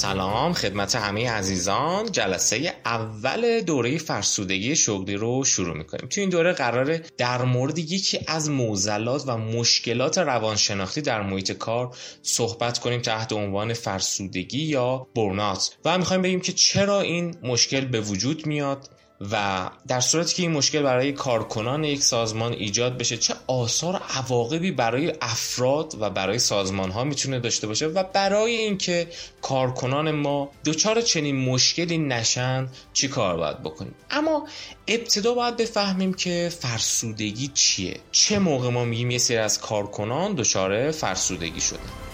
سلام 0.00 0.52
خدمت 0.52 0.94
همه 0.94 1.30
عزیزان. 1.30 2.12
جلسه 2.12 2.74
اول 2.84 3.60
دوره 3.60 3.98
فرسودگی 3.98 4.76
شغلی 4.76 5.14
رو 5.14 5.44
شروع 5.44 5.76
می‌کنیم. 5.76 6.08
تو 6.08 6.20
این 6.20 6.30
دوره 6.30 6.52
قراره 6.52 7.02
در 7.18 7.42
مورد 7.42 7.78
یکی 7.78 8.20
از 8.26 8.50
موزلات 8.50 9.24
و 9.26 9.38
مشکلات 9.38 10.18
روانشناختی 10.18 11.00
در 11.00 11.22
محیط 11.22 11.52
کار 11.52 11.96
صحبت 12.22 12.78
کنیم 12.78 13.00
تحت 13.00 13.32
عنوان 13.32 13.72
فرسودگی 13.72 14.62
یا 14.62 15.06
برنات. 15.16 15.76
و 15.84 15.98
می‌خوایم 15.98 16.22
بگیم 16.22 16.40
که 16.40 16.52
چرا 16.52 17.00
این 17.00 17.36
مشکل 17.42 17.84
به 17.84 18.00
وجود 18.00 18.46
میاد؟ 18.46 18.88
و 19.20 19.70
در 19.88 20.00
صورتی 20.00 20.34
که 20.34 20.42
این 20.42 20.52
مشکل 20.52 20.82
برای 20.82 21.12
کارکنان 21.12 21.84
یک 21.84 22.02
سازمان 22.02 22.52
ایجاد 22.52 22.98
بشه 22.98 23.16
چه 23.16 23.34
آثار 23.46 24.02
عواقبی 24.16 24.70
برای 24.70 25.12
افراد 25.20 25.96
و 26.00 26.10
برای 26.10 26.38
سازمان 26.38 26.90
ها 26.90 27.04
می‌تونه 27.04 27.38
داشته 27.38 27.66
باشه 27.66 27.86
و 27.86 28.02
برای 28.02 28.56
اینکه 28.56 29.08
کارکنان 29.42 30.10
ما 30.10 30.50
دچار 30.64 31.00
چنین 31.00 31.36
مشکلی 31.36 31.98
نشن 31.98 32.68
چی 32.92 33.08
کار 33.08 33.36
باید 33.36 33.62
بکنیم؟ 33.62 33.94
اما 34.10 34.46
ابتدا 34.88 35.34
باید 35.34 35.56
بفهمیم 35.56 36.14
که 36.14 36.52
فرسودگی 36.60 37.50
چیه؟ 37.54 38.00
چه 38.12 38.38
موقع 38.38 38.68
ما 38.68 38.84
میگیم 38.84 39.10
یه 39.10 39.18
سری 39.18 39.36
از 39.36 39.60
کارکنان 39.60 40.34
دچار 40.34 40.90
فرسودگی 40.90 41.60
شدن؟ 41.60 42.09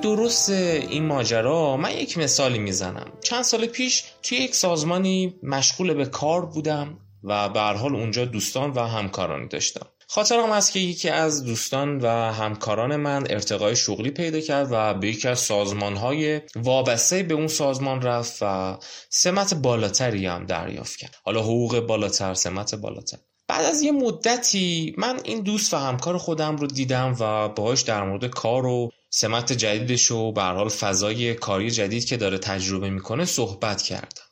درست 0.00 0.50
این 0.50 1.06
ماجرا 1.06 1.76
من 1.76 1.90
یک 1.90 2.18
مثالی 2.18 2.58
می‌زنم. 2.58 3.12
چند 3.24 3.42
سال 3.42 3.66
پیش 3.66 4.04
توی 4.22 4.38
یک 4.38 4.54
سازمانی 4.54 5.34
مشغول 5.42 5.94
به 5.94 6.06
کار 6.06 6.46
بودم 6.46 6.98
و 7.24 7.48
به 7.48 7.60
حال 7.60 7.96
اونجا 7.96 8.24
دوستان 8.24 8.70
و 8.70 8.80
همکارانی 8.80 9.48
داشتم. 9.48 9.86
خاطرم 10.08 10.50
است 10.50 10.72
که 10.72 10.80
یکی 10.80 11.08
از 11.08 11.44
دوستان 11.44 12.00
و 12.00 12.08
همکاران 12.32 12.96
من 12.96 13.26
ارتقای 13.30 13.76
شغلی 13.76 14.10
پیدا 14.10 14.40
کرد 14.40 14.68
و 14.70 14.94
به 14.94 15.08
یکی 15.08 15.28
از 15.28 15.38
سازمانهای 15.38 16.40
وابسته 16.56 17.22
به 17.22 17.34
اون 17.34 17.46
سازمان 17.46 18.02
رفت 18.02 18.38
و 18.42 18.78
سمت 19.10 19.54
بالاتری 19.54 20.26
هم 20.26 20.46
دریافت 20.46 20.96
کرد. 20.96 21.16
حالا 21.24 21.42
حقوق 21.42 21.80
بالاتر 21.80 22.34
سمت 22.34 22.74
بالاتر. 22.74 23.18
بعد 23.48 23.64
از 23.64 23.82
یه 23.82 23.92
مدتی 23.92 24.94
من 24.98 25.20
این 25.24 25.40
دوست 25.40 25.74
و 25.74 25.76
همکار 25.76 26.18
خودم 26.18 26.56
رو 26.56 26.66
دیدم 26.66 27.16
و 27.20 27.48
باهاش 27.48 27.82
در 27.82 28.02
مورد 28.02 28.26
کار 28.26 28.66
و 28.66 28.90
سمت 29.18 29.52
جدیدش 29.52 30.10
و 30.10 30.32
به 30.32 30.42
حال 30.42 30.68
فضای 30.68 31.34
کاری 31.34 31.70
جدید 31.70 32.04
که 32.04 32.16
داره 32.16 32.38
تجربه 32.38 32.90
می‌کنه 32.90 33.24
صحبت 33.24 33.82
کردم. 33.82 34.26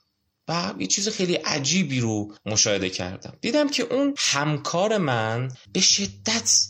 و 0.48 0.74
یه 0.78 0.86
چیز 0.86 1.08
خیلی 1.08 1.34
عجیبی 1.34 2.00
رو 2.00 2.34
مشاهده 2.46 2.90
کردم. 2.90 3.36
دیدم 3.40 3.68
که 3.68 3.82
اون 3.82 4.14
همکار 4.18 4.98
من 4.98 5.52
به 5.72 5.80
شدت 5.80 6.60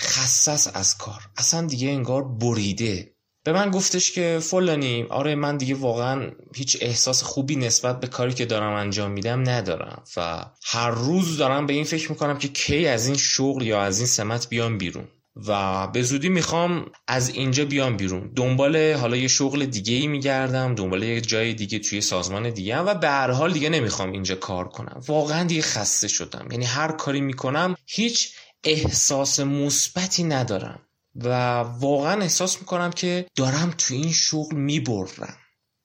خصص 0.00 0.68
از 0.74 0.98
کار. 0.98 1.20
اصلا 1.36 1.66
دیگه 1.66 1.88
انگار 1.88 2.24
بریده. 2.24 3.14
به 3.44 3.52
من 3.52 3.70
گفتش 3.70 4.12
که 4.12 4.38
فلانی 4.42 5.02
آره 5.02 5.34
من 5.34 5.56
دیگه 5.56 5.74
واقعا 5.74 6.30
هیچ 6.54 6.78
احساس 6.80 7.22
خوبی 7.22 7.56
نسبت 7.56 8.00
به 8.00 8.06
کاری 8.06 8.34
که 8.34 8.46
دارم 8.46 8.72
انجام 8.72 9.10
میدم 9.10 9.48
ندارم. 9.48 10.02
و 10.16 10.44
هر 10.64 10.90
روز 10.90 11.36
دارم 11.36 11.66
به 11.66 11.72
این 11.72 11.84
فکر 11.84 12.10
می‌کنم 12.10 12.38
که 12.38 12.48
کی 12.48 12.86
از 12.86 13.06
این 13.06 13.16
شغل 13.16 13.62
یا 13.62 13.82
از 13.82 13.98
این 13.98 14.06
سمت 14.06 14.48
بیام 14.48 14.78
بیرون. 14.78 15.08
و 15.36 15.86
به 15.86 16.02
زودی 16.02 16.28
می‌خوام 16.28 16.86
از 17.08 17.28
اینجا 17.28 17.64
بیام 17.64 17.96
بیرون. 17.96 18.32
دنبال 18.36 18.92
حالا 18.92 19.16
یه 19.16 19.28
شغل 19.28 19.66
دیگه 19.66 19.94
ای 19.94 20.06
میگردم 20.06 20.74
دنبال 20.74 21.02
یه 21.02 21.20
جای 21.20 21.54
دیگه 21.54 21.78
توی 21.78 22.00
سازمان 22.00 22.50
دیگه 22.50 22.78
و 22.78 22.94
به 22.94 23.08
هر 23.08 23.30
حال 23.30 23.52
دیگه 23.52 23.68
نمی‌خوام 23.68 24.12
اینجا 24.12 24.34
کار 24.34 24.68
کنم. 24.68 25.00
واقعا 25.06 25.44
دیگه 25.44 25.62
خسته 25.62 26.08
شدم. 26.08 26.48
یعنی 26.50 26.64
هر 26.64 26.92
کاری 26.92 27.20
می‌کنم 27.20 27.74
هیچ 27.86 28.32
احساس 28.64 29.40
مثبتی 29.40 30.24
ندارم 30.24 30.80
و 31.14 31.58
واقعا 31.58 32.22
احساس 32.22 32.60
می‌کنم 32.60 32.90
که 32.90 33.26
دارم 33.36 33.74
تو 33.78 33.94
این 33.94 34.12
شغل 34.12 34.56
می‌برم. 34.56 35.36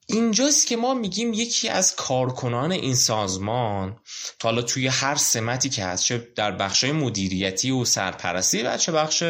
اینجاست 0.08 0.68
که 0.68 0.78
ما 0.78 0.94
میگیم 0.94 1.34
یکی 1.34 1.70
از 1.70 1.96
کارکنان 1.96 2.72
این 2.72 2.96
سازمان 2.96 4.00
تا 4.40 4.50
حالا 4.50 4.62
توی 4.62 4.88
هر 4.88 5.16
سمتی 5.16 5.70
که 5.70 5.86
هست 5.86 6.04
چه 6.04 6.28
در 6.36 6.52
بخش 6.52 6.84
مدیریتی 6.84 7.72
و 7.72 7.86
سرپرستی 7.86 8.62
و 8.62 8.78
چه 8.78 8.92
بخش 8.92 9.24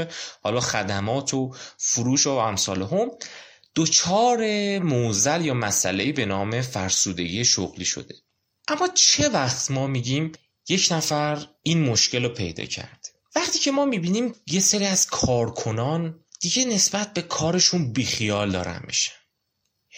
حالا 0.44 0.60
خدمات 0.60 1.34
و 1.34 1.54
فروش 1.78 2.28
و 2.28 2.30
امثال 2.30 2.82
هم 2.82 3.12
دوچار 3.76 4.40
موزل 4.80 5.46
یا 5.46 5.54
مسئله 5.54 6.12
به 6.12 6.26
نام 6.26 6.62
فرسودگی 6.62 7.46
شغلی 7.46 7.86
شده. 7.86 8.16
اما 8.68 8.88
چه 8.88 9.30
وقت 9.30 9.72
ما 9.72 9.88
میگیم 9.88 10.32
یک 10.70 10.88
نفر 10.92 11.48
این 11.64 11.84
مشکل 11.84 12.24
رو 12.24 12.30
پیدا 12.30 12.66
کرد؟ 12.66 13.08
وقتی 13.36 13.60
که 13.60 13.72
ما 13.72 13.86
می‌بینیم 13.86 14.36
یه 14.48 14.60
سری 14.60 14.86
از 14.86 15.08
کارکنان 15.08 16.20
دیگه 16.40 16.66
نسبت 16.66 17.14
به 17.14 17.22
کارشون 17.22 17.94
بیخیال 17.94 18.52
دارن 18.52 18.82
میشن. 18.88 19.25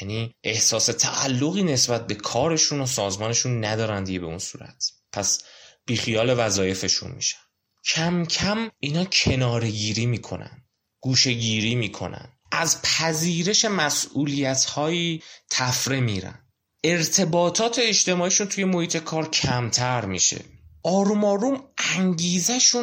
یعنی 0.02 0.36
احساس 0.44 0.86
تعلقی 0.86 1.64
نسبت 1.64 2.08
به 2.08 2.16
کارشون 2.16 2.82
و 2.82 2.86
سازمانشون 2.86 3.66
ندارن 3.66 4.04
دیگه 4.04 4.20
به 4.20 4.26
اون 4.26 4.40
صورت. 4.40 4.92
پس 5.12 5.44
بیخیال 5.86 6.36
وظایفشون 6.38 7.12
میشن. 7.12 7.38
کم 7.86 8.26
کم 8.26 8.70
اینا 8.80 9.06
کنارگیری 9.06 10.06
می‌کنن 10.06 10.64
گوشگیری 11.00 11.76
می‌کنن. 11.76 12.32
از 12.52 12.82
پذیرش 12.82 13.66
مسئولیت 13.66 14.66
هایی 14.66 15.24
تفره 15.50 16.00
میرن. 16.00 16.48
ارتباطات 16.84 17.80
اجتماعیشون 17.80 18.48
توی 18.48 18.64
محیط 18.64 18.98
کار 18.98 19.30
کمتر 19.30 20.06
میشه. 20.06 20.46
آروم 20.84 21.26
آروم 21.26 21.68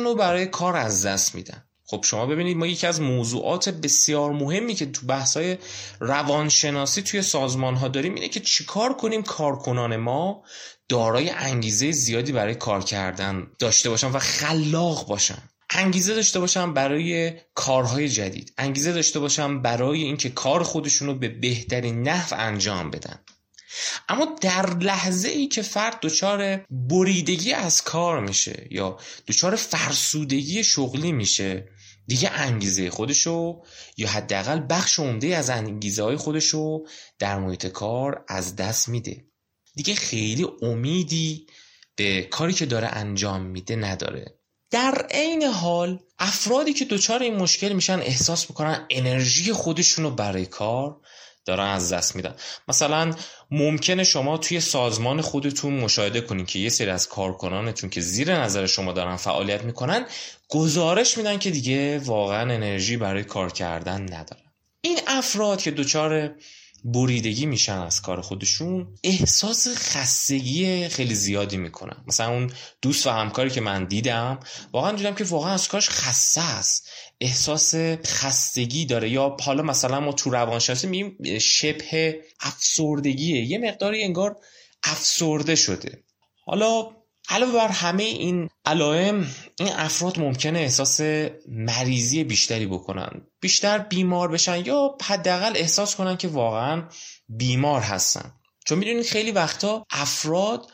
رو 0.05 0.15
برای 0.15 0.47
کار 0.47 0.77
از 0.77 1.07
دست 1.07 1.35
میدن. 1.35 1.69
خب 1.87 2.05
شما 2.05 2.27
ببینید 2.27 2.57
ما 2.57 2.67
یکی 2.67 2.87
از 2.87 3.01
موضوعات 3.01 3.69
بسیار 3.69 4.33
مهمی 4.33 4.75
که 4.75 4.87
تو 4.87 5.07
بحثای 5.07 5.59
روانشناسی 6.01 7.03
توی 7.03 7.23
سازمان 7.23 7.75
ها 7.75 7.89
داریم 7.89 8.15
اینه 8.15 8.29
که 8.29 8.41
چیکار 8.41 8.93
کنیم 8.93 9.23
کارکنان 9.23 9.97
ما 9.97 10.43
دارای 10.89 11.31
انگیزه 11.31 11.93
زیادی 11.93 12.33
برای 12.33 12.55
کار 12.55 12.85
کردن 12.85 13.47
داشته 13.59 13.91
باشن 13.91 14.11
و 14.11 14.19
خلاق 14.19 15.09
باشن. 15.09 15.43
انگیزه 15.71 16.15
داشته 16.15 16.41
باشن 16.41 16.75
برای 16.75 17.33
کارهای 17.55 18.09
جدید. 18.09 18.53
انگیزه 18.59 18.93
داشته 18.93 19.21
باشن 19.21 19.63
برای 19.63 20.03
اینکه 20.03 20.31
کار 20.31 20.63
خودشون 20.63 21.09
رو 21.09 21.15
به 21.15 21.29
بهترین 21.29 22.03
نحو 22.09 22.35
انجام 22.39 22.91
بدن. 22.91 23.19
اما 24.09 24.37
در 24.41 24.77
لحظه 24.77 25.29
ای 25.29 25.47
که 25.47 25.63
فرد 25.63 26.01
دچار 26.01 26.65
بریدگی 26.71 27.53
از 27.53 27.83
کار 27.83 28.21
میشه 28.21 28.67
یا 28.71 28.99
دچار 29.27 29.57
فرسودگی 29.57 30.65
شغلی 30.65 31.13
میشه 31.13 31.69
دیگه 32.07 32.31
انگیزه 32.31 32.91
خودشو 32.91 33.63
یا 33.97 34.09
حداقل 34.09 34.61
بخش 34.71 34.99
عمده 34.99 35.37
از 35.37 35.51
انگیزه 35.51 36.03
های 36.03 36.17
خودشو 36.17 36.85
در 37.19 37.39
محیط 37.39 37.67
کار 37.67 38.25
از 38.29 38.57
دست 38.57 38.89
میده. 38.89 39.25
دیگه 39.75 39.95
خیلی 39.95 40.47
امیدی 40.63 41.47
به 41.97 42.23
کاری 42.23 42.53
که 42.53 42.67
داره 42.67 42.89
انجام 42.89 43.43
میده 43.43 43.77
نداره. 43.77 44.39
در 44.71 45.07
عین 45.11 45.43
حال 45.43 46.01
افرادی 46.19 46.73
که 46.73 46.85
دچار 46.85 47.23
این 47.23 47.37
مشکل 47.37 47.73
میشن 47.73 47.99
احساس 47.99 48.51
می‌کنن 48.51 48.87
انرژی 48.91 49.53
خودشونو 49.53 50.11
برای 50.11 50.47
کار 50.47 51.01
دارن 51.45 51.67
از 51.67 51.93
دست 51.93 52.17
میدن. 52.17 52.35
مثلا 52.69 53.15
ممکنه 53.51 54.05
شما 54.05 54.39
توی 54.39 54.61
سازمان 54.61 55.21
خودتون 55.21 55.73
مشاهده 55.73 56.21
کنین 56.21 56.47
که 56.47 56.59
یه 56.59 56.69
سری 56.69 56.91
از 56.91 57.09
کارکنانتون 57.09 57.91
که 57.91 58.01
زیر 58.01 58.37
نظر 58.37 58.67
شما 58.67 58.93
دارن 58.93 59.17
فعالیت 59.17 59.65
می‌کنن 59.65 60.07
گزارش 60.49 61.19
میدن 61.19 61.39
که 61.39 61.51
دیگه 61.51 61.99
واقعا 61.99 62.55
انرژی 62.55 62.97
برای 62.97 63.25
کار 63.25 63.53
کردن 63.53 64.03
ندارن. 64.03 64.53
این 64.81 64.99
افراد 65.07 65.63
که 65.63 65.71
دچار 65.71 66.35
بریدگی 66.85 67.47
میشن 67.47 67.79
از 67.79 68.03
کار 68.03 68.21
خودشون 68.21 68.99
احساس 69.05 69.69
خستگی 69.69 70.89
خیلی 70.89 71.15
زیادی 71.15 71.57
می‌کنن. 71.57 72.05
مثلا 72.07 72.29
اون 72.29 72.51
دوست 72.83 73.07
و 73.07 73.11
همکاری 73.11 73.51
که 73.51 73.61
من 73.61 73.85
دیدم 73.85 74.41
واقعا 74.73 74.93
دیدم 74.93 75.15
که 75.15 75.25
واقعا 75.25 75.53
از 75.53 75.69
کارش 75.69 75.91
خسته 75.91 76.41
است. 76.41 76.89
احساس 77.21 77.75
خستگی 78.07 78.87
داره. 78.87 79.11
یا 79.11 79.37
حالا 79.41 79.63
مثلا 79.63 80.01
ما 80.01 80.13
تو 80.13 80.31
روانشناسی 80.31 80.87
میگیم 80.87 81.39
شبه 81.39 82.21
افسردگیه. 82.41 83.45
یه 83.45 83.59
مقداری 83.59 84.03
انگار 84.03 84.37
افسرده 84.83 85.55
شده. 85.55 86.05
حالا 86.47 86.91
علاوه 87.29 87.53
بر 87.53 87.69
همه 87.69 88.03
این 88.03 88.49
علائم 88.65 89.27
این 89.59 89.69
افراد 89.69 90.19
ممکنه 90.19 90.59
احساس 90.59 91.01
مریضی 91.49 92.25
بیشتری 92.25 92.67
بکنن. 92.67 93.27
بیشتر 93.41 93.79
بیمار 93.79 94.29
بشن 94.29 94.67
یا 94.67 94.97
حداقل 95.03 95.53
احساس 95.57 95.97
کنن 95.97 96.17
که 96.17 96.29
واقعا 96.29 96.89
بیمار 97.29 97.81
هستن. 97.81 98.33
چون 98.67 98.79
می‌دونید 98.79 99.07
خیلی 99.07 99.31
وقتا 99.31 99.85
افراد 99.91 100.71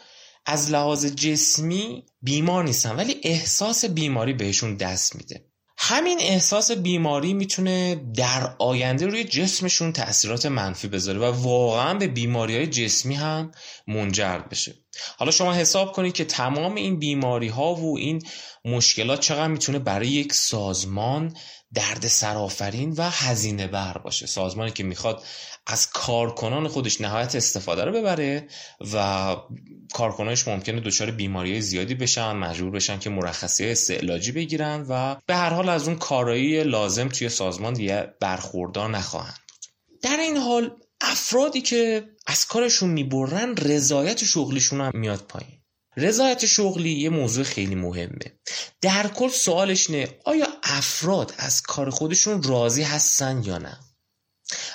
از 0.46 0.70
لحاظ 0.70 1.06
جسمی 1.06 2.06
بیمار 2.22 2.64
نیستن 2.64 2.96
ولی 2.96 3.20
احساس 3.22 3.84
بیماری 3.84 4.32
بهشون 4.32 4.76
دست 4.76 5.16
میده. 5.16 5.49
همین 5.82 6.18
احساس 6.20 6.70
بیماری 6.70 7.34
می‌تونه 7.34 7.94
در 8.16 8.54
آینده 8.58 9.06
روی 9.06 9.24
جسمشون 9.24 9.92
تاثیرات 9.92 10.46
منفی 10.46 10.88
بذاره 10.88 11.18
و 11.18 11.24
واقعا 11.24 11.94
به 11.94 12.08
بیماری 12.08 12.56
های 12.56 12.66
جسمی 12.66 13.14
هم 13.14 13.52
منجر 13.86 14.38
بشه. 14.38 14.74
حالا 15.18 15.30
شما 15.30 15.52
حساب 15.54 15.92
کنید 15.92 16.12
که 16.12 16.24
تمام 16.24 16.74
این 16.74 16.98
بیماری 16.98 17.48
ها 17.48 17.74
و 17.74 17.98
این 17.98 18.22
مشکلات 18.64 19.20
چقدر 19.20 19.46
می‌تونه 19.46 19.78
برای 19.78 20.08
یک 20.08 20.32
سازمان 20.32 21.36
درد 21.74 22.06
سرافرین 22.06 22.94
و 22.96 23.10
هزینه 23.10 23.66
بر 23.66 23.98
باشه. 23.98 24.26
سازمانی 24.26 24.70
که 24.70 24.84
می‌خواد 24.84 25.24
از 25.70 25.90
کارکنان 25.90 26.68
خودش 26.68 27.00
نهایت 27.00 27.34
استفاده 27.34 27.84
رو 27.84 27.92
ببره 27.92 28.48
و 28.94 29.36
کارکنانش 29.92 30.48
ممکنه 30.48 30.80
دچار 30.80 31.10
بیماری 31.10 31.60
زیادی 31.60 31.94
بشن 31.94 32.32
مجبور 32.32 32.70
بشن 32.70 32.98
که 32.98 33.10
مرخصی 33.10 33.70
استعلاجی 33.70 34.32
بگیرن 34.32 34.86
و 34.88 35.16
به 35.26 35.36
هر 35.36 35.50
حال 35.50 35.68
از 35.68 35.88
اون 35.88 35.96
کارایی 35.96 36.64
لازم 36.64 37.08
توی 37.08 37.28
سازمان 37.28 37.72
دیگه 37.72 38.14
برخوردار 38.20 38.90
نخواهند 38.90 39.38
در 40.02 40.16
این 40.16 40.36
حال 40.36 40.70
افرادی 41.00 41.60
که 41.60 42.04
از 42.26 42.46
کارشون 42.46 42.90
می‌برن 42.90 43.56
رضایت 43.56 44.24
شغلیشون 44.24 44.80
هم 44.80 44.90
میاد 44.94 45.20
پایین. 45.28 45.60
رضایت 45.96 46.46
شغلی 46.46 46.90
یه 46.90 47.10
موضوع 47.10 47.44
خیلی 47.44 47.74
مهمه. 47.74 48.38
در 48.80 49.08
کل 49.08 49.28
سوالش 49.28 49.90
نه 49.90 50.08
آیا 50.24 50.46
افراد 50.62 51.34
از 51.38 51.62
کار 51.62 51.90
خودشون 51.90 52.42
راضی 52.42 52.82
هستن 52.82 53.42
یا 53.44 53.58
نه؟ 53.58 53.78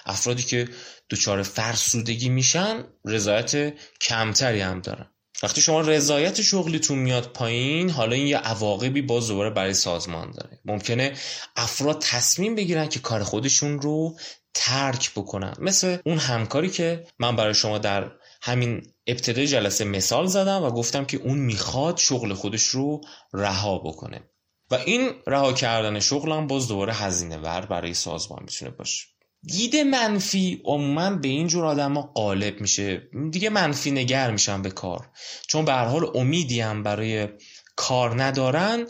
افرادی 0.05 0.43
که 0.43 0.69
دچار 1.09 1.43
فرسودگی 1.43 2.29
میشن 2.29 2.83
رضایت 3.05 3.73
کمتری 4.01 4.61
هم 4.61 4.81
دارن. 4.81 5.11
وقتی 5.43 5.61
شما 5.61 5.81
رضایت 5.81 6.41
شغلیتون 6.41 6.97
میاد 6.97 7.31
پایین 7.31 7.89
حالا 7.89 8.15
این 8.15 8.27
یه 8.27 8.37
عواقبی 8.37 9.01
باز 9.01 9.27
دوباره 9.27 9.49
برای 9.49 9.73
سازمان 9.73 10.31
داره. 10.31 10.59
ممکنه 10.65 11.13
افراد 11.55 12.01
تصمیم 12.01 12.55
بگیرن 12.55 12.89
که 12.89 12.99
کار 12.99 13.23
خودشون 13.23 13.81
رو 13.81 14.17
ترک 14.53 15.11
بکنن. 15.11 15.53
مثل 15.59 15.97
اون 16.05 16.17
همکاری 16.17 16.69
که 16.69 17.07
من 17.19 17.35
برای 17.35 17.53
شما 17.53 17.77
در 17.77 18.11
همین 18.41 18.93
ابتدای 19.07 19.47
جلسه 19.47 19.85
مثال 19.85 20.25
زدم 20.25 20.63
و 20.63 20.69
گفتم 20.71 21.05
که 21.05 21.17
اون 21.17 21.37
می‌خواد 21.37 21.97
شغل 21.97 22.33
خودش 22.33 22.63
رو 22.63 23.01
رها 23.33 23.77
بکنه. 23.77 24.29
و 24.71 24.75
این 24.75 25.11
رها 25.27 25.53
کردن 25.53 25.99
شغل 25.99 26.31
هم 26.31 26.47
باز 26.47 26.67
دوباره 26.67 26.93
هزینه 26.93 27.37
ور 27.37 27.65
برای 27.65 27.93
سازمان 27.93 28.39
می‌تونه 28.41 28.71
باشه. 28.71 29.14
دید 29.47 29.75
منفی 29.75 30.61
عموما 30.65 31.09
به 31.09 31.27
اینجور 31.27 31.65
آدم 31.65 31.93
ها 31.93 32.01
غالب 32.01 32.61
میشه. 32.61 33.09
دیگه 33.31 33.49
منفی 33.49 33.91
نگر 33.91 34.31
میشن 34.31 34.61
به 34.61 34.71
کار. 34.71 35.09
چون 35.47 35.65
به 35.65 35.71
هر 35.71 35.85
حال 35.85 36.17
امیدی 36.17 36.61
هم 36.61 36.83
برای 36.83 37.27
کار 37.75 38.23
ندارن 38.23 38.87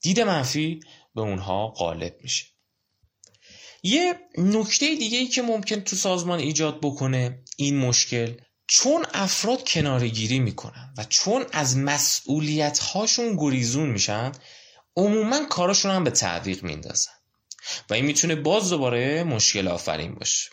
دید 0.00 0.20
منفی 0.20 0.80
به 1.14 1.20
اونها 1.20 1.68
غالب 1.68 2.16
میشه. 2.22 2.44
یه 3.82 4.14
نکته 4.38 4.94
دیگه 4.94 5.18
ای 5.18 5.26
که 5.26 5.42
ممکن 5.42 5.80
تو 5.80 5.96
سازمان 5.96 6.38
ایجاد 6.38 6.80
بکنه 6.80 7.44
این 7.56 7.78
مشکل 7.78 8.34
چون 8.66 9.06
افراد 9.14 9.68
کنارگیری 9.68 10.38
می‌کنن 10.38 10.94
و 10.98 11.04
چون 11.04 11.46
از 11.52 11.76
مسئولیت 11.76 12.78
هاشون 12.78 13.36
گریزون 13.36 13.90
میشن 13.90 14.32
عموما 14.96 15.46
کارشون 15.46 15.90
هم 15.90 16.04
به 16.04 16.10
تعویق 16.10 16.62
میندازن 16.62 17.12
و 17.90 17.94
این 17.94 18.04
می‌تونه 18.04 18.34
باز 18.34 18.70
دوباره 18.70 19.24
مشکل 19.24 19.68
آفرین 19.68 20.14
باشه. 20.14 20.50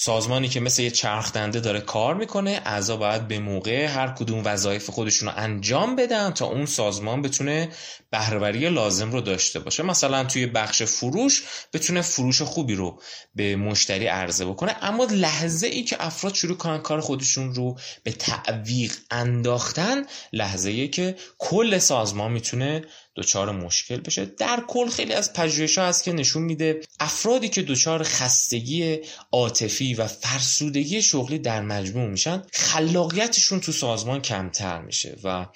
سازمانی 0.00 0.48
که 0.48 0.60
مثل 0.60 0.82
یه 0.82 0.90
چرخدنده 0.90 1.60
داره 1.60 1.80
کار 1.80 2.14
می‌کنه 2.14 2.62
اعضا 2.64 2.96
باید 2.96 3.28
به 3.28 3.38
موقع 3.38 3.86
هر 3.86 4.08
کدوم 4.08 4.42
وظایف 4.44 4.90
خودشون 4.90 5.28
رو 5.28 5.34
انجام 5.36 5.96
بدن 5.96 6.30
تا 6.30 6.46
اون 6.46 6.66
سازمان 6.66 7.22
بتونه 7.22 7.68
بهرهوری 8.10 8.68
لازم 8.68 9.12
رو 9.12 9.20
داشته 9.20 9.60
باشه. 9.60 9.82
مثلا 9.82 10.24
توی 10.24 10.46
بخش 10.46 10.82
فروش 10.82 11.42
بتونه 11.72 12.02
فروش 12.02 12.42
خوبی 12.42 12.74
رو 12.74 13.00
به 13.34 13.56
مشتری 13.56 14.06
عرضه 14.06 14.44
بکنه 14.44 14.76
اما 14.82 15.04
لحظه 15.04 15.66
ای 15.66 15.82
که 15.82 15.96
افراد 16.00 16.34
شروع 16.34 16.56
کنن 16.56 16.78
کار 16.78 17.00
خودشون 17.00 17.54
رو 17.54 17.78
به 18.02 18.12
تعویق 18.12 18.92
انداختن 19.10 20.06
لحظه 20.32 20.70
ای 20.70 20.88
که 20.88 21.16
کل 21.38 21.78
سازمان 21.78 22.32
می‌تونه 22.32 22.84
دچار 23.18 23.52
مشکل 23.52 24.00
بشه. 24.00 24.24
در 24.24 24.62
کل 24.68 24.88
خیلی 24.88 25.12
از 25.12 25.32
پژوهش 25.32 25.78
ها 25.78 25.86
هست 25.86 26.04
که 26.04 26.12
نشون 26.12 26.42
میده 26.42 26.80
افرادی 27.00 27.48
که 27.48 27.62
دچار 27.62 28.02
خستگی 28.02 28.98
عاطفی 29.32 29.94
و 29.94 30.06
فرسودگی 30.06 31.02
شغلی 31.02 31.38
در 31.38 31.62
مجموع 31.62 32.08
میشن 32.08 32.42
خلاقیتشون 32.52 33.60
تو 33.60 33.72
سازمان 33.72 34.22
کمتر 34.22 34.82
میشه 34.82 35.16
و 35.24 35.46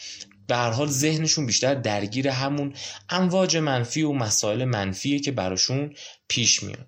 به 0.46 0.56
هر 0.56 0.70
حال 0.70 0.88
ذهنشون 0.88 1.46
بیشتر 1.46 1.74
درگیر 1.74 2.28
همون 2.28 2.74
امواج 3.10 3.56
منفی 3.56 4.02
و 4.02 4.12
مسائل 4.12 4.64
منفیه 4.64 5.18
که 5.18 5.32
براشون 5.32 5.94
پیش 6.28 6.62
میاد. 6.62 6.86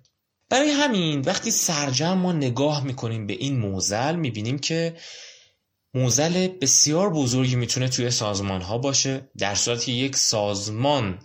برای 0.49 0.69
همین 0.69 1.21
وقتی 1.21 1.51
سرجم 1.51 2.13
ما 2.13 2.31
نگاه 2.31 2.83
می‌کنیم 2.83 3.27
به 3.27 3.33
این 3.33 3.59
موزل 3.59 4.15
می‌بینیم 4.15 4.59
که 4.59 4.95
موزل 5.95 6.47
بسیار 6.47 7.09
بزرگی 7.09 7.55
می‌تونه 7.55 7.89
توی 7.89 8.11
سازمان 8.11 8.61
ها 8.61 8.77
باشه 8.77 9.21
در 9.37 9.55
صورتی 9.55 9.91
یک 9.91 10.15
سازمان 10.15 11.19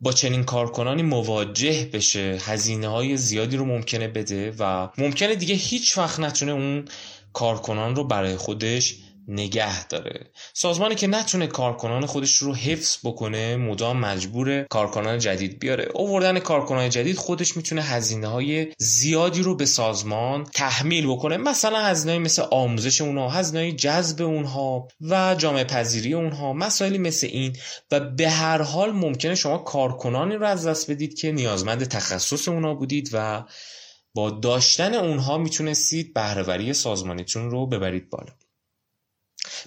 با 0.00 0.12
چنین 0.12 0.44
کارکنانی 0.44 1.02
مواجه 1.02 1.90
بشه 1.92 2.38
هزینه 2.40 2.88
های 2.88 3.16
زیادی 3.16 3.56
رو 3.56 3.64
ممکنه 3.64 4.08
بده 4.08 4.54
و 4.58 4.88
ممکنه 4.98 5.34
دیگه 5.34 5.54
هیچ 5.54 5.98
وقت 5.98 6.20
نتونه 6.20 6.52
اون 6.52 6.84
کارکنان 7.32 7.96
رو 7.96 8.04
برای 8.04 8.36
خودش 8.36 8.96
نگه 9.30 9.86
داره. 9.86 10.30
سازمانی 10.54 10.94
که 10.94 11.06
نتونه 11.06 11.46
کارکنان 11.46 12.06
خودش 12.06 12.36
رو 12.36 12.54
حفظ 12.54 12.96
بکنه 13.04 13.56
مدام 13.56 14.00
مجبور 14.00 14.62
کارکنان 14.62 15.18
جدید 15.18 15.58
بیاره. 15.58 15.88
اووردن 15.94 16.38
کارکنان 16.38 16.90
جدید 16.90 17.16
خودش 17.16 17.56
می‌تونه 17.56 17.82
هزینه 17.82 18.28
های 18.28 18.72
زیادی 18.78 19.42
رو 19.42 19.56
به 19.56 19.66
سازمان 19.66 20.44
تحمیل 20.44 21.06
بکنه. 21.06 21.36
مثلا 21.36 21.78
هزینه 21.78 22.18
مثل 22.18 22.42
آموزش 22.50 23.00
اونها 23.00 23.28
هزینه 23.28 23.72
جذب 23.72 24.22
اونها 24.22 24.88
و 25.00 25.34
جامعه 25.38 25.64
پذیری 25.64 26.14
اونها 26.14 26.52
مسائلی 26.52 26.98
مثل 26.98 27.26
این. 27.26 27.56
و 27.90 28.00
به 28.00 28.28
هر 28.28 28.62
حال 28.62 28.92
ممکنه 28.92 29.34
شما 29.34 29.58
کارکنانی 29.58 30.34
رو 30.34 30.46
از 30.46 30.66
دست 30.66 30.90
بدید 30.90 31.18
که 31.18 31.32
نیازمند 31.32 31.84
تخصص 31.84 32.48
اونها 32.48 32.74
بودید 32.74 33.10
و 33.12 33.44
با 34.14 34.30
داشتن 34.30 34.94
اونها 34.94 35.38
می‌تونستید 35.38 36.14
بهرهوری 36.14 36.74
سازمانیتون 36.74 37.50
رو 37.50 37.66
ببرید 37.66 38.10
بالا. 38.10 38.32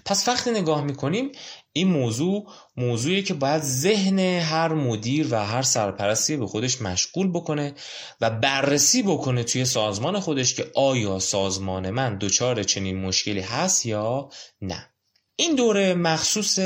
پس 0.05 0.27
وقتی 0.27 0.51
نگاه 0.51 0.83
می‌کنیم 0.83 1.31
این 1.73 1.87
موضوع 1.87 2.51
موضوعی 2.77 3.23
که 3.23 3.33
باید 3.33 3.61
ذهن 3.61 4.19
هر 4.19 4.73
مدیر 4.73 5.27
و 5.31 5.45
هر 5.45 5.61
سرپرستی 5.61 6.37
به 6.37 6.47
خودش 6.47 6.81
مشغول 6.81 7.31
بکنه 7.31 7.73
و 8.21 8.29
بررسی 8.29 9.03
بکنه 9.03 9.43
توی 9.43 9.65
سازمان 9.65 10.19
خودش 10.19 10.53
که 10.53 10.71
آیا 10.75 11.19
سازمان 11.19 11.89
من 11.89 12.17
دچار 12.17 12.63
چنین 12.63 13.01
مشکلی 13.01 13.41
هست 13.41 13.85
یا 13.85 14.29
نه. 14.61 14.89
این 15.35 15.55
دوره 15.55 15.93
مخصوص 15.93 16.59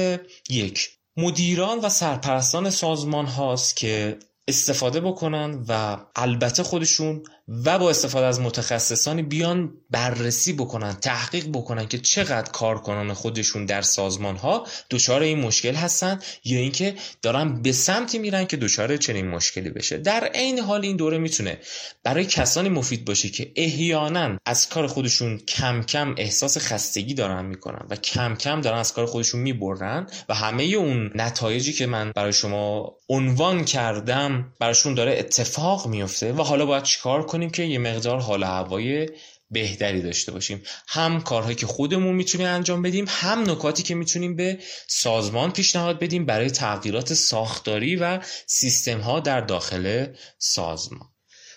یک 0.50 0.90
مدیران 1.18 1.80
و 1.80 1.90
سرپرستان 1.90 2.70
سازمان 2.70 3.26
هاست 3.26 3.76
که 3.76 4.20
استفاده 4.48 5.00
بکنن 5.00 5.66
و 5.68 5.98
البته 6.16 6.64
خودشون 6.64 7.24
و 7.48 7.80
با 7.80 7.90
استفاده 7.90 8.26
از 8.26 8.40
متخصصانی 8.40 9.24
بیان 9.24 9.74
بررسی 9.90 10.54
بکنن 10.54 10.94
تحقیق 10.94 11.48
بکنن 11.48 11.88
که 11.88 11.98
چقدر 11.98 12.52
کارکنان 12.52 13.14
خودشون 13.14 13.66
در 13.66 13.82
سازمان 13.82 14.36
ها 14.36 14.68
دچار 14.90 15.22
این 15.22 15.40
مشکل 15.40 15.76
هستن 15.76 16.20
یا 16.44 16.60
اینکه 16.60 16.96
دارن 17.22 17.62
به 17.62 17.72
سمتی 17.72 18.18
میرن 18.18 18.46
که 18.46 18.58
دچار 18.58 18.98
چنین 18.98 19.28
مشکلی 19.28 19.70
بشه. 19.70 19.98
در 19.98 20.24
عین 20.24 20.60
حال 20.60 20.82
این 20.82 20.96
دوره 20.96 21.18
می‌تونه 21.18 21.60
برای 22.04 22.26
کسانی 22.26 22.70
مفید 22.70 23.06
باشه 23.06 23.30
که 23.30 23.52
احیانا 23.56 24.38
از 24.46 24.70
کار 24.70 24.88
خودشون 24.88 25.38
کم 25.38 25.84
کم 25.84 26.16
احساس 26.18 26.58
خستگی 26.58 27.14
دارن 27.14 27.46
می‌کنن 27.46 27.86
و 27.90 27.96
کم 27.96 28.36
کم 28.36 28.62
دارن 28.62 28.78
از 28.78 28.94
کار 28.94 29.06
خودشون 29.06 29.42
می‌برن 29.42 30.08
و 30.30 30.34
همه 30.34 30.64
اون 30.64 31.12
نتایجی 31.16 31.74
که 31.74 31.88
من 31.88 32.12
برای 32.16 32.34
شما 32.34 32.96
عنوان 33.10 33.66
کردم 33.66 34.54
براشون 34.60 34.94
داره 34.94 35.16
اتفاق 35.20 35.88
میفته 35.88 36.34
و 36.34 36.42
حالا 36.42 36.66
باید 36.66 36.84
چیکار 36.84 37.26
کنیم 37.38 37.50
که 37.50 37.64
یه 37.64 37.80
مقدار 37.80 38.20
حال 38.20 38.44
هوای 38.44 39.10
بهتری 39.52 40.02
داشته 40.02 40.32
باشیم. 40.32 40.64
هم 40.88 41.22
کارهایی 41.22 41.56
که 41.56 41.66
خودمون 41.66 42.16
می‌تونیم 42.16 42.48
انجام 42.48 42.82
بدیم 42.82 43.06
هم 43.08 43.52
نکاتی 43.52 43.84
که 43.84 43.96
می‌تونیم 43.96 44.36
به 44.36 44.60
سازمان 44.88 45.52
پیشنهاد 45.52 46.00
بدیم 46.00 46.26
برای 46.26 46.50
تغییرات 46.50 47.14
ساختاری 47.14 47.96
و 47.96 48.20
سیستم 48.46 49.00
ها 49.00 49.20
در 49.20 49.42
داخل 49.42 50.06
سازمان. 50.40 51.10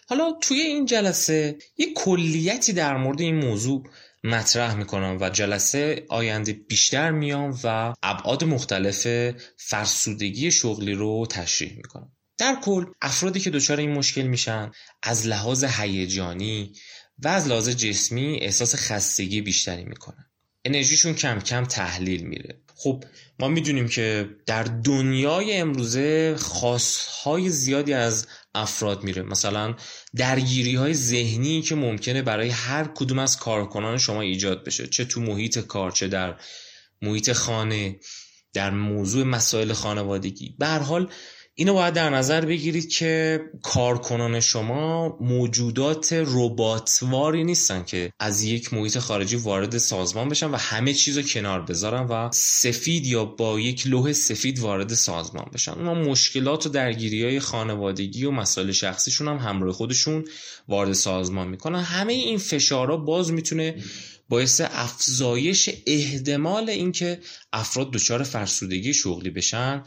حالا 0.09 0.33
توی 0.41 0.61
این 0.61 0.87
جلسه 0.87 1.59
یه 1.77 1.95
کلیتی 1.95 2.73
در 2.73 2.97
مورد 2.97 3.21
این 3.21 3.37
موضوع 3.37 3.83
مطرح 4.25 4.75
می‌کنم 4.75 5.19
و 5.21 5.31
جلسه 5.31 6.07
آینده 6.09 6.53
بیشتر 6.53 7.11
میام 7.11 7.59
و 7.65 7.95
ابعاد 8.03 8.45
مختلف 8.45 9.33
فرسودگی 9.57 10.51
شغلی 10.51 10.95
رو 10.95 11.27
تشریح 11.31 11.77
می‌کنم. 11.77 12.13
در 12.41 12.57
کل 12.63 12.85
افرادی 13.03 13.41
که 13.41 13.51
دچار 13.51 13.81
این 13.81 13.93
مشکل 13.93 14.23
میشن 14.23 14.71
از 15.03 15.27
لحاظ 15.27 15.65
هیجانی 15.65 16.73
و 17.19 17.29
از 17.29 17.49
لحاظ 17.49 17.69
جسمی 17.69 18.39
احساس 18.41 18.75
خستگی 18.75 19.41
بیشتری 19.41 19.85
می‌کنن. 19.85 20.31
انرژیشون 20.65 21.15
کم 21.15 21.41
کم 21.41 21.65
تحلیل 21.65 22.23
میره. 22.23 22.61
خب 22.75 23.05
ما 23.39 23.49
می‌دونیم 23.49 23.89
که 23.89 24.31
در 24.47 24.63
دنیای 24.63 25.57
امروزه 25.57 26.37
خاصهای 26.39 27.51
زیادی 27.51 27.93
از 27.93 28.27
افراد 28.55 29.05
میره. 29.05 29.23
مثلا 29.23 29.77
درگیری 30.17 30.75
های 30.75 30.95
ذهنی 30.95 31.63
که 31.63 31.75
ممکنه 31.75 32.23
برای 32.23 32.49
هر 32.49 32.85
کدوم 32.95 33.19
از 33.19 33.37
کارکنان 33.37 33.99
شما 33.99 34.21
ایجاد 34.21 34.65
بشه. 34.65 34.87
چه 34.87 35.05
تو 35.05 35.21
محیط 35.21 35.59
کار 35.59 35.91
چه 35.91 36.09
در 36.09 36.41
محیط 37.03 37.33
خانه 37.33 38.01
در 38.53 38.71
موضوع 38.71 39.25
مسائل 39.25 39.73
خانوادگی. 39.73 40.57
به 40.59 40.67
حال 40.67 41.11
اینو 41.55 41.75
باید 41.75 41.95
در 41.95 42.11
نظر 42.11 42.45
بگیرید 42.47 42.89
که 42.89 43.41
کارکنان 43.63 44.41
شما 44.41 45.19
موجودات 45.21 46.13
رباتواری 46.13 47.45
نیستن 47.45 47.85
که 47.85 48.13
از 48.19 48.43
یک 48.43 48.75
محیط 48.75 48.99
خارجی 48.99 49.37
وارد 49.37 49.79
سازمان 49.79 50.29
بشن 50.29 50.51
و 50.51 50.57
همه 50.57 50.95
چیز 50.95 51.17
رو 51.19 51.23
کنار 51.23 51.63
بذارن 51.63 52.07
و 52.07 52.31
سفید 52.33 53.07
یا 53.07 53.25
با 53.25 53.61
یک 53.61 53.87
لوح 53.87 54.13
سفید 54.13 54.59
وارد 54.59 54.95
سازمان 54.95 55.45
بشن. 55.55 55.73
اونا 55.73 55.95
مشکلات 55.95 56.67
و 56.67 56.69
درگیری 56.69 57.25
های 57.25 57.41
خانوادگی 57.41 58.25
و 58.25 58.31
مسائل 58.31 58.73
شخصیشون 58.73 59.29
هم 59.29 59.37
همراه 59.37 59.73
خودشون 59.73 60.25
وارد 60.69 60.93
سازمان 60.93 61.49
می‌کنن. 61.49 61.81
همه 61.81 62.13
این 62.13 62.39
فشارها 62.39 62.97
باز 62.97 63.33
می‌تونه 63.33 63.83
باعث 64.29 64.61
افزایش 64.65 65.71
احتمال 65.87 66.71
اینکه 66.71 67.21
افراد 67.53 67.91
دچار 67.91 68.23
فرسودگی 68.23 68.95
شغلی 68.95 69.31
بشن 69.31 69.83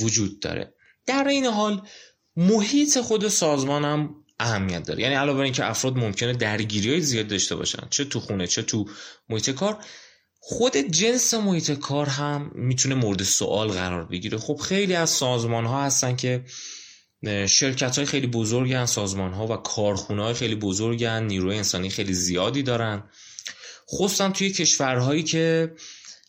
وجود 0.00 0.40
داره. 0.40 0.74
در 1.08 1.28
این 1.28 1.46
حال 1.46 1.82
محیط 2.36 2.98
خود 3.00 3.28
سازمان 3.28 3.84
هم 3.84 4.14
اهمیت 4.40 4.82
داره. 4.82 5.02
یعنی 5.02 5.14
علاوه 5.14 5.38
بر 5.38 5.44
اینکه 5.44 5.64
افراد 5.64 5.96
ممکنه 5.96 6.32
درگیری 6.32 6.90
های 6.90 7.00
زیاد 7.00 7.26
داشته 7.28 7.56
باشن 7.56 7.86
چه 7.90 8.04
تو 8.04 8.20
خونه 8.20 8.46
چه 8.46 8.62
تو 8.62 8.86
محیط 9.28 9.50
کار 9.50 9.78
خود 10.40 10.76
جنس 10.76 11.34
محیط 11.34 11.70
کار 11.70 12.06
هم 12.06 12.50
می‌تونه 12.54 12.94
مورد 12.94 13.22
سوال 13.22 13.68
قرار 13.68 14.04
بگیره. 14.04 14.38
خب 14.38 14.56
خیلی 14.56 14.94
از 14.94 15.10
سازمان 15.10 15.64
ها 15.64 15.82
هستن 15.82 16.16
که 16.16 16.44
شرکت 17.46 17.96
های 17.96 18.06
خیلی 18.06 18.26
بزرگن 18.26 18.86
سازمان 18.86 19.32
ها 19.32 19.46
و 19.46 19.56
کارخونه 19.56 20.22
های 20.22 20.34
خیلی 20.34 20.54
بزرگن 20.54 21.22
نیروی 21.22 21.56
انسانی 21.56 21.90
خیلی 21.90 22.12
زیادی 22.12 22.62
دارن. 22.62 23.10
خصوصا 23.90 24.30
توی 24.30 24.50
کشورهایی 24.50 25.22
که 25.22 25.72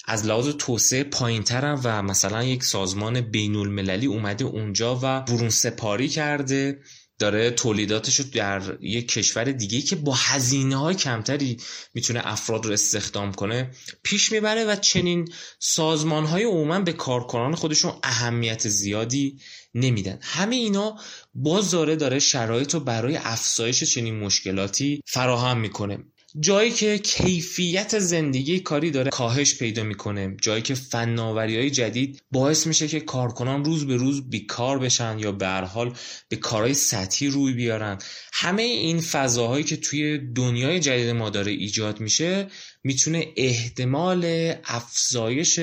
از 0.09 0.25
لحاظ 0.25 0.47
توسعه 0.47 1.03
پایینترن 1.03 1.81
و 1.83 2.01
مثلا 2.01 2.43
یک 2.43 2.63
سازمان 2.63 3.21
بین 3.21 3.55
المللی 3.55 4.05
اومده 4.05 4.45
اونجا 4.45 4.99
و 5.03 5.21
برون 5.21 5.49
سپاری 5.49 6.07
کرده 6.07 6.79
داره 7.19 7.51
تولیداتش 7.51 8.19
رو 8.19 8.25
در 8.33 8.77
یک 8.81 9.07
کشور 9.07 9.43
دیگه 9.43 9.81
که 9.81 9.95
با 9.95 10.13
هزینه 10.13 10.75
های 10.75 10.95
کمتری 10.95 11.57
می‌تونه 11.93 12.21
افراد 12.23 12.65
رو 12.65 12.73
استخدام 12.73 13.33
کنه 13.33 13.71
پیش 14.03 14.31
می‌بره 14.31 14.65
و 14.65 14.75
چنین 14.75 15.31
سازمان 15.59 16.25
های 16.25 16.43
عموما 16.43 16.79
به 16.79 16.93
کارکنان 16.93 17.55
خودشون 17.55 17.93
اهمیت 18.03 18.67
زیادی 18.67 19.39
نمیدن. 19.73 20.19
همه 20.21 20.55
اینا 20.55 20.95
باز 21.33 21.71
داره 21.71 21.95
داره 21.95 22.19
شرایط 22.19 22.73
رو 22.73 22.79
برای 22.79 23.17
افزایش 23.17 23.83
چنین 23.83 24.19
مشکلاتی 24.19 25.01
فراهم 25.05 25.59
می‌کنه. 25.59 25.97
جایی 26.39 26.71
که 26.71 26.97
کیفیت 26.97 27.99
زندگی 27.99 28.59
کاری 28.59 28.91
داره 28.91 29.09
کاهش 29.09 29.57
پیدا 29.57 29.83
می‌کنه. 29.83 30.37
جایی 30.41 30.61
که 30.61 30.73
فناوری 30.73 31.57
های 31.57 31.69
جدید 31.69 32.21
باعث 32.31 32.67
میشه 32.67 32.87
که 32.87 32.99
کارکنان 32.99 33.65
روز 33.65 33.87
به 33.87 33.95
روز 33.95 34.29
بیکار 34.29 34.79
بشن 34.79 35.19
یا 35.19 35.31
به 35.31 35.47
هر 35.47 35.63
حال 35.63 35.93
به 36.29 36.35
کارهای 36.35 36.73
سطحی 36.73 37.27
روی 37.27 37.53
بیارن. 37.53 37.97
همه 38.33 38.61
این 38.61 39.01
فضاهایی 39.01 39.63
که 39.63 39.77
توی 39.77 40.17
دنیای 40.17 40.79
جدید 40.79 41.09
ما 41.09 41.29
داره 41.29 41.51
ایجاد 41.51 41.99
میشه 41.99 42.47
می‌تونه 42.83 43.27
احتمال 43.35 44.53
افزایش 44.65 45.59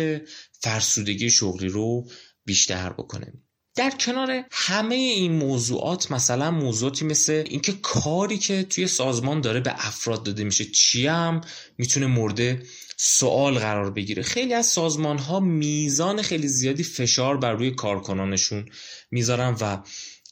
فرسودگی 0.61 1.31
شغلی 1.31 1.69
رو 1.69 2.11
بیشتر 2.45 2.93
بکنه. 2.93 3.33
در 3.77 3.91
کنار 3.91 4.45
همه 4.51 4.95
این 4.95 5.33
موضوعات 5.33 6.11
مثلا 6.13 6.51
موضوعاتی 6.51 7.05
مثل 7.05 7.45
اینکه 7.47 7.73
کاری 7.73 8.39
که 8.39 8.63
توی 8.63 8.87
سازمان 8.87 9.41
داره 9.41 9.61
به 9.61 9.87
افراد 9.87 10.23
داده 10.23 10.45
میشه 10.45 10.65
چی 10.65 11.07
هم 11.07 11.41
می‌تونه 11.79 12.07
مورد 12.07 12.63
سوال 12.97 13.59
قرار 13.59 13.91
بگیره. 13.91 14.23
خیلی 14.23 14.55
از 14.55 14.67
سازمان 14.67 15.19
ها 15.19 15.41
میزان 15.41 16.23
خیلی 16.23 16.49
زیادی 16.49 16.83
فشار 16.83 17.37
بر 17.37 17.53
روی 17.53 17.71
کارکنانشون 17.71 18.69
می‌ذارن 19.11 19.57
و 19.61 19.83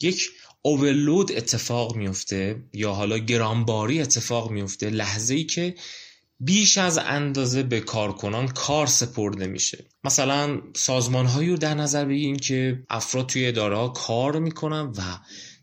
یک 0.01 0.31
اوورلود 0.63 1.33
اتفاق 1.33 1.97
میفته 1.97 2.63
یا 2.73 2.93
حالا 2.93 3.19
گرانباری 3.19 4.01
اتفاق 4.01 4.51
میفته. 4.51 4.91
لحظه 4.91 5.35
ای 5.35 5.45
که 5.45 5.75
بیش 6.41 6.79
از 6.79 6.99
اندازه 6.99 7.63
به 7.63 7.81
کارکنان 7.81 8.49
کار 8.49 8.87
سپرده 8.87 9.47
میشه. 9.47 9.85
مثلا 10.05 10.61
سازمان 10.77 11.27
هایی 11.27 11.51
رو 11.51 11.57
در 11.57 11.75
نظر 11.75 12.05
بگیریم 12.05 12.37
که 12.37 12.83
افراد 12.91 13.27
توی 13.27 13.47
اداره 13.47 13.93
کار 13.93 14.39
می‌کنن 14.39 14.81
و 14.81 15.03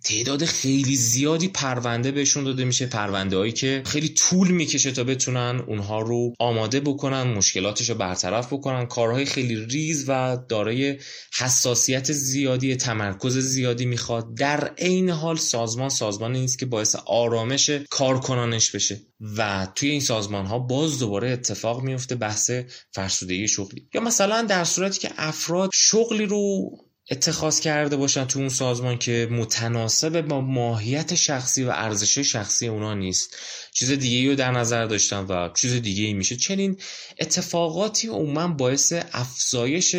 تعداد 0.03 0.45
خیلی 0.45 0.95
زیادی 0.95 1.47
پرونده 1.47 2.11
بهشون 2.11 2.43
داده 2.43 2.65
میشه 2.65 2.85
پرونده 2.85 3.37
هایی 3.37 3.51
که 3.51 3.83
خیلی 3.85 4.09
طول 4.09 4.51
می‌کشه 4.51 4.91
تا 4.91 5.03
بتونن 5.03 5.63
اونها 5.67 6.01
رو 6.01 6.33
آماده 6.39 6.79
بکنن 6.79 7.23
مشکلاتش 7.23 7.89
رو 7.89 7.95
برطرف 7.95 8.53
بکنن. 8.53 8.85
کارهای 8.85 9.25
خیلی 9.25 9.55
ریز 9.55 10.05
و 10.07 10.37
دارای 10.49 10.97
حساسیت 11.37 12.11
زیادی 12.11 12.75
تمرکز 12.75 13.37
زیادی 13.37 13.85
می‌خواد. 13.85 14.35
در 14.35 14.73
عین 14.77 15.09
حال 15.09 15.37
سازمان 15.37 15.89
سازمان 15.89 16.31
نیست 16.31 16.59
که 16.59 16.65
باعث 16.65 16.95
آرامش 17.05 17.69
کارکنانش 17.69 18.71
بشه 18.71 19.01
و 19.37 19.67
توی 19.75 19.89
این 19.89 20.01
سازمان 20.01 20.45
ها 20.45 20.59
باز 20.59 20.99
دوباره 20.99 21.29
اتفاق 21.29 21.83
میفته 21.83 22.15
بحث 22.15 22.51
فرسودگی 22.91 23.47
شغلی. 23.47 23.87
یا 23.93 24.01
مثلا 24.01 24.41
در 24.41 24.63
صورتی 24.63 24.99
که 24.99 25.11
افراد 25.17 25.69
شغلی 25.73 26.25
رو 26.25 26.69
اتخاذ 27.11 27.59
کرده 27.59 27.95
باشن 27.95 28.25
تو 28.25 28.39
اون 28.39 28.49
سازمان 28.49 28.97
که 28.97 29.27
متناسب 29.31 30.21
با 30.21 30.41
ماهیت 30.41 31.15
شخصی 31.15 31.63
و 31.63 31.69
ارزش 31.69 32.19
شخصی 32.19 32.67
اونا 32.67 32.93
نیست. 32.93 33.35
چیز 33.71 33.91
دیگه 33.91 34.29
رو 34.29 34.35
در 34.35 34.51
نظر 34.51 34.85
داشتن 34.85 35.25
و 35.29 35.49
چیز 35.53 35.73
دیگه 35.73 36.03
ای 36.03 36.13
میشه. 36.13 36.35
چنین 36.35 36.77
اتفاقاتی 37.19 38.07
عموما 38.07 38.47
باعث 38.47 38.93
افزایش 39.13 39.95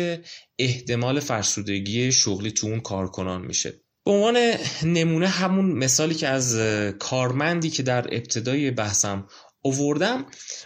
احتمال 0.59 1.19
فرسودگی 1.19 2.11
شغلی 2.11 2.51
تو 2.51 2.67
اون 2.67 2.79
کارکنان 2.79 3.41
میشه. 3.41 3.73
به 4.05 4.11
عنوان 4.11 4.37
نمونه 4.83 5.27
همون 5.27 5.65
مثالی 5.65 6.15
که 6.15 6.27
از 6.27 6.57
کارمندی 6.99 7.69
که 7.69 7.83
در 7.83 8.07
ابتدای 8.11 8.71
بحثم 8.71 9.27
اووردم 9.61 10.25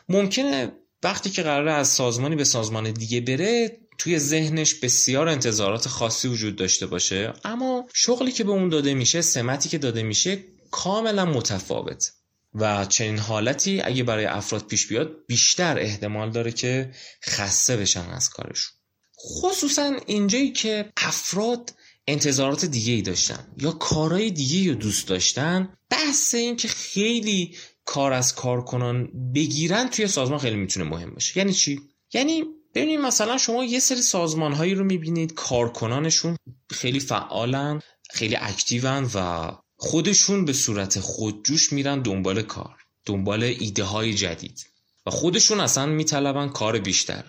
ممکنه 0.10 0.72
وقتی 1.04 1.30
که 1.30 1.44
قراره 1.44 1.72
از 1.72 1.88
سازمانی 1.88 2.36
به 2.36 2.44
سازمان 2.44 2.92
دیگه 2.92 3.22
بره 3.22 3.80
توی 3.98 4.20
ذهنش 4.20 4.74
بسیار 4.74 5.28
انتظارات 5.28 5.88
خاصی 5.88 6.28
وجود 6.28 6.56
داشته 6.56 6.86
باشه 6.86 7.34
اما 7.44 7.86
شغلی 7.94 8.32
که 8.32 8.44
به 8.44 8.52
اون 8.52 8.70
داده 8.70 8.94
میشه 8.94 9.22
سمتی 9.22 9.70
که 9.70 9.78
داده 9.78 10.04
میشه 10.04 10.44
کاملا 10.72 11.26
متفاوت. 11.26 12.12
و 12.54 12.86
چنین 12.86 13.18
حالتی 13.18 13.82
اگه 13.82 14.04
برای 14.04 14.26
افراد 14.26 14.68
پیش 14.68 14.88
بیاد 14.88 15.12
بیشتر 15.28 15.80
احتمال 15.80 16.32
داره 16.32 16.52
که 16.52 16.92
خسته 17.26 17.78
بشن 17.78 18.10
از 18.10 18.30
کارشون. 18.30 18.74
خصوصا 19.20 19.96
اینجایی 20.06 20.52
که 20.52 20.92
افراد 20.98 21.74
انتظارات 22.08 22.66
دیگه 22.66 22.94
ای 22.94 23.02
داشتن 23.02 23.48
یا 23.58 23.72
کارهای 23.72 24.32
دیگه 24.32 24.72
رو 24.72 24.78
دوست 24.78 25.08
داشتن 25.08 25.74
بحث 25.90 26.36
این 26.36 26.56
که 26.56 26.68
خیلی 26.68 27.56
کار 27.86 28.14
از 28.14 28.36
کارکنان 28.36 29.10
بگیرن 29.36 29.90
توی 29.90 30.08
سازمان 30.08 30.40
خیلی 30.40 30.56
می‌تونه 30.56 30.90
مهم 30.90 31.10
باشه. 31.10 31.38
یعنی 31.38 31.54
چی؟ 31.54 31.82
یعنی 32.14 32.44
ببینید 32.76 33.00
مثلا 33.00 33.38
شما 33.38 33.64
یه 33.64 33.80
سری 33.80 34.02
سازمان 34.02 34.54
هایی 34.54 34.76
رو 34.76 34.84
می‌بینید 34.84 35.34
کارکنانشون 35.34 36.38
خیلی 36.72 37.00
فعالن 37.00 37.82
خیلی 38.12 38.36
اکتیون 38.36 39.10
و 39.14 39.52
خودشون 39.78 40.46
به 40.46 40.54
صورت 40.54 41.00
خودجوش 41.00 41.74
میرن 41.74 42.02
دنبال 42.02 42.42
کار 42.42 42.76
دنبال 43.06 43.44
ایده 43.44 43.84
های 43.84 44.14
جدید 44.14 44.66
و 45.06 45.10
خودشون 45.12 45.60
اصلا 45.60 45.86
میطلبن 45.86 46.50
کار 46.50 46.80
بیشتر. 46.80 47.24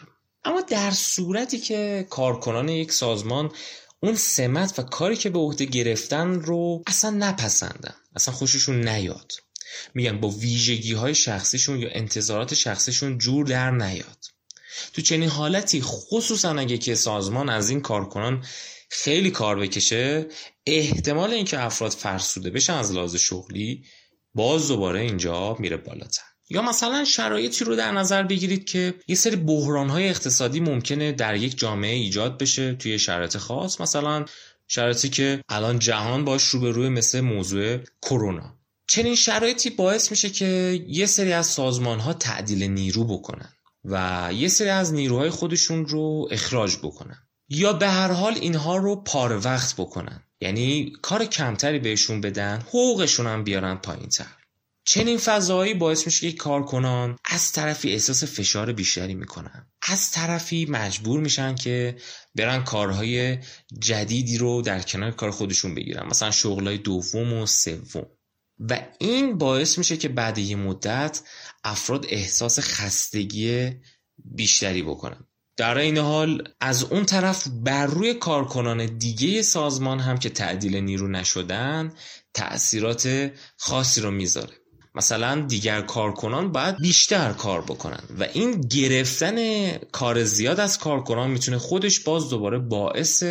اما 0.44 0.60
در 0.60 0.90
صورتی 0.90 1.58
که 1.58 2.06
کارکنان 2.10 2.68
یک 2.68 2.92
سازمان 2.92 3.52
اون 4.00 4.14
سمت 4.14 4.78
و 4.78 4.82
کاری 4.82 5.16
که 5.16 5.30
به 5.30 5.38
عهده 5.38 5.64
گرفتن 5.64 6.34
رو 6.34 6.82
اصلا 6.86 7.10
نپسندن 7.10 7.94
اصلا 8.16 8.34
خوششون 8.34 8.88
نیاد. 8.88 9.32
میگن 9.94 10.20
با 10.20 10.28
ویژگی 10.28 10.92
های 10.92 11.14
شخصیشون 11.14 11.78
یا 11.78 11.88
انتظارات 11.92 12.54
شخصیشون 12.54 13.18
جور 13.18 13.46
در 13.46 13.70
نیاد. 13.70 14.24
تو 14.92 15.02
چنین 15.02 15.28
حالتی 15.28 15.80
خصوصا 15.82 16.50
اگه 16.58 16.78
که 16.78 16.94
سازمان 16.94 17.48
از 17.48 17.70
این 17.70 17.80
کارکنان 17.80 18.44
خیلی 18.90 19.30
کار 19.30 19.58
بکشه 19.58 20.26
احتمال 20.66 21.32
اینکه 21.32 21.60
افراد 21.60 21.92
فرسوده 21.92 22.50
بشن 22.50 22.72
از 22.72 22.92
لحاظ 22.92 23.16
شغلی 23.16 23.84
باز 24.34 24.68
دوباره 24.68 25.00
اینجا 25.00 25.56
میره 25.58 25.76
بالاتر. 25.76 26.22
یا 26.50 26.62
مثلا 26.62 27.04
شرایطی 27.04 27.64
رو 27.64 27.76
در 27.76 27.92
نظر 27.92 28.22
بگیرید 28.22 28.64
که 28.64 28.94
یه 29.08 29.14
سری 29.14 29.36
بحرانهای 29.36 30.08
اقتصادی 30.08 30.60
ممکنه 30.60 31.12
در 31.12 31.36
یک 31.36 31.58
جامعه 31.58 31.94
ایجاد 31.94 32.38
بشه 32.38 32.74
توی 32.74 32.98
شرایط 32.98 33.36
خاص. 33.36 33.80
مثلا 33.80 34.24
شرایطی 34.68 35.08
که 35.08 35.42
الان 35.48 35.78
جهان 35.78 36.24
باش 36.24 36.42
روبروی 36.42 36.88
مثل 36.88 37.20
موضوع 37.20 37.78
کرونا. 38.02 38.58
چنین 38.88 39.14
شرایطی 39.14 39.70
باعث 39.70 40.10
میشه 40.10 40.30
که 40.30 40.80
یه 40.88 41.06
سری 41.06 41.32
از 41.32 41.46
سازمان 41.46 42.00
ها 42.00 42.12
تعدیل 42.12 42.62
نیرو 42.62 43.04
بکنن. 43.04 43.52
و 43.84 44.28
یه 44.34 44.48
سری 44.48 44.68
از 44.68 44.94
نیروهای 44.94 45.30
خودشون 45.30 45.86
رو 45.86 46.28
اخراج 46.30 46.76
بکنن. 46.76 47.28
یا 47.48 47.72
به 47.72 47.88
هر 47.88 48.12
حال 48.12 48.34
اینها 48.34 48.76
رو 48.76 48.96
پار 48.96 49.40
وقت 49.44 49.74
بکنن. 49.76 50.22
یعنی 50.40 50.92
کار 51.02 51.24
کمتری 51.24 51.78
بهشون 51.78 52.20
بدن 52.20 52.60
حقوقشون 52.60 53.26
هم 53.26 53.44
بیارن 53.44 53.74
پایین 53.74 54.08
تر. 54.08 54.26
چنین 54.84 55.18
فضایی 55.18 55.74
باعث 55.74 56.06
میشه 56.06 56.30
که 56.30 56.36
کارکنان 56.36 57.16
از 57.24 57.52
طرفی 57.52 57.92
احساس 57.92 58.24
فشار 58.24 58.72
بیشتری 58.72 59.14
می‌کنن. 59.14 59.66
از 59.82 60.10
طرفی 60.10 60.66
مجبور 60.70 61.20
میشن 61.20 61.54
که 61.54 61.96
برن 62.34 62.64
کارهای 62.64 63.38
جدیدی 63.78 64.38
رو 64.38 64.62
در 64.62 64.80
کنار 64.80 65.10
کار 65.10 65.30
خودشون 65.30 65.74
بگیرن. 65.74 66.06
مثلا 66.06 66.30
شغلای 66.30 66.78
دوم 66.78 67.32
و 67.32 67.46
سوم. 67.46 68.06
و 68.58 68.80
این 68.98 69.38
باعث 69.38 69.78
میشه 69.78 69.96
که 69.96 70.08
بعد 70.08 70.38
یه 70.38 70.56
مدت 70.56 71.20
افراد 71.70 72.06
احساس 72.08 72.58
خستگی 72.60 73.70
بیشتری 74.24 74.82
بکنن. 74.82 75.24
در 75.56 75.78
این 75.78 75.98
حال 75.98 76.48
از 76.60 76.84
اون 76.84 77.04
طرف 77.04 77.48
بر 77.48 77.86
روی 77.86 78.14
کارکنان 78.14 78.86
دیگه 78.98 79.42
سازمان 79.42 80.00
هم 80.00 80.18
که 80.18 80.30
تعدیل 80.30 80.76
نیرو 80.76 81.08
نشدن 81.08 81.92
تأثیرات 82.34 83.32
خاصی 83.56 84.00
رو 84.00 84.10
می‌ذاره. 84.10 84.54
مثلا 84.94 85.40
دیگر 85.40 85.80
کارکنان 85.80 86.52
باید 86.52 86.76
بیشتر 86.76 87.32
کار 87.32 87.62
بکنن 87.62 88.02
و 88.18 88.22
این 88.32 88.60
گرفتن 88.60 89.68
کار 89.78 90.24
زیاد 90.24 90.60
از 90.60 90.78
کارکنان 90.78 91.30
می‌تونه 91.30 91.58
خودش 91.58 92.00
باز 92.00 92.30
دوباره 92.30 92.58
باعث 92.58 93.24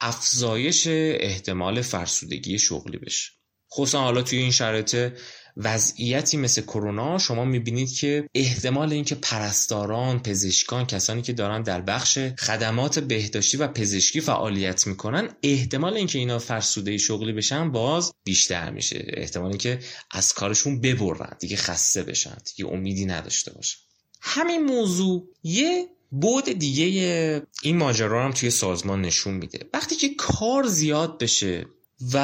افزایش 0.00 0.86
احتمال 1.20 1.82
فرسودگی 1.82 2.58
شغلی 2.58 2.98
بشه. 2.98 3.32
خصوصا 3.72 4.00
حالا 4.00 4.22
توی 4.22 4.38
این 4.38 4.50
شرایط 4.50 5.12
وضعیتی 5.56 6.36
مثل 6.36 6.62
کرونا 6.62 7.18
شما 7.18 7.44
می‌بینید 7.44 7.92
که 7.92 8.28
احتمال 8.34 8.92
اینکه 8.92 9.14
پرستاران، 9.14 10.22
پزشکان، 10.22 10.86
کسانی 10.86 11.22
که 11.22 11.32
دارن 11.32 11.62
در 11.62 11.80
بخش 11.80 12.18
خدمات 12.18 12.98
بهداشتی 12.98 13.56
و 13.56 13.68
پزشکی 13.68 14.20
فعالیت 14.20 14.86
می‌کنن 14.86 15.28
احتمال 15.42 15.94
اینکه 15.94 16.18
اینا 16.18 16.38
فرسوده 16.38 16.98
شغلی 16.98 17.32
بشن 17.32 17.72
باز 17.72 18.12
بیشتر 18.24 18.70
میشه. 18.70 19.04
احتمال 19.08 19.48
اینکه 19.48 19.78
از 20.10 20.32
کارشون 20.32 20.80
ببرن 20.80 21.36
دیگه 21.40 21.56
خسته 21.56 22.02
بشن 22.02 22.36
دیگه 22.56 22.70
امیدی 22.70 23.04
نداشته 23.06 23.52
باشن. 23.52 23.78
همین 24.20 24.64
موضوع 24.64 25.28
یه 25.42 25.88
بود 26.10 26.44
دیگه 26.44 27.42
این 27.62 27.76
ماجرا 27.76 28.24
هم 28.24 28.32
توی 28.32 28.50
سازمان 28.50 29.02
نشون 29.02 29.34
میده. 29.34 29.58
وقتی 29.74 29.96
که 29.96 30.14
کار 30.14 30.66
زیاد 30.66 31.18
بشه 31.18 31.66
و 32.12 32.18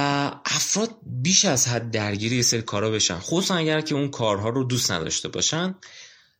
افراد 0.44 0.96
بیش 1.06 1.44
از 1.44 1.68
حد 1.68 1.90
درگیری 1.90 2.36
یه 2.36 2.42
سری 2.42 2.62
کارا 2.62 2.90
بشن. 2.90 3.18
خصوصا 3.18 3.54
اگر 3.54 3.80
که 3.80 3.94
اون 3.94 4.10
کارها 4.10 4.48
رو 4.48 4.64
دوست 4.64 4.90
نداشته 4.90 5.28
باشن. 5.28 5.74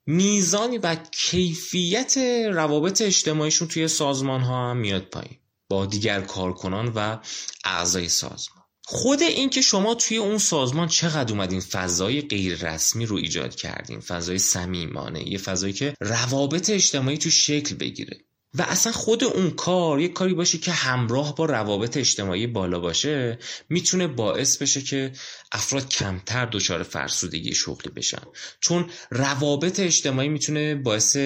میزانی 0.06 0.78
و 0.78 0.96
کیفیت 1.12 2.18
روابط 2.52 3.02
اجتماعیشون 3.02 3.68
توی 3.68 3.88
سازمان 3.88 4.40
ها 4.40 4.70
هم 4.70 4.76
میاد 4.76 5.02
پایین. 5.02 5.38
با 5.68 5.86
دیگر 5.86 6.20
کارکنان 6.20 6.92
و 6.96 7.18
اعضای 7.64 8.08
سازمان. 8.08 8.60
خود 8.84 9.22
این 9.22 9.50
که 9.50 9.62
شما 9.62 9.94
توی 9.94 10.16
اون 10.16 10.38
سازمان 10.38 10.88
چقدر 10.88 11.32
اومدین 11.32 11.60
فضای 11.60 12.20
غیر 12.20 12.68
رسمی 12.68 13.06
رو 13.06 13.16
ایجاد 13.16 13.54
کردین 13.54 14.00
فضای 14.00 14.38
صمیمانه 14.38 15.28
یه 15.28 15.38
فضایی 15.38 15.72
که 15.72 15.94
روابط 16.00 16.70
اجتماعی 16.70 17.18
تو 17.18 17.30
شکل 17.30 17.74
بگیره. 17.74 18.20
و 18.54 18.62
اصلا 18.62 18.92
خود 18.92 19.24
اون 19.24 19.50
کار 19.50 20.00
یک 20.00 20.12
کاری 20.12 20.34
باشه 20.34 20.58
که 20.58 20.72
همراه 20.72 21.34
با 21.34 21.44
روابط 21.44 21.96
اجتماعی 21.96 22.46
بالا 22.46 22.80
باشه 22.80 23.38
می‌تونه 23.68 24.06
باعث 24.06 24.56
بشه 24.56 24.82
که 24.82 25.12
افراد 25.52 25.88
کمتر 25.88 26.46
دچار 26.46 26.82
فرسودگی 26.82 27.54
شغلی 27.54 27.92
بشن. 27.92 28.22
چون 28.60 28.90
روابط 29.10 29.80
اجتماعی 29.80 30.28
می‌تونه 30.28 30.74
باعث 30.74 31.16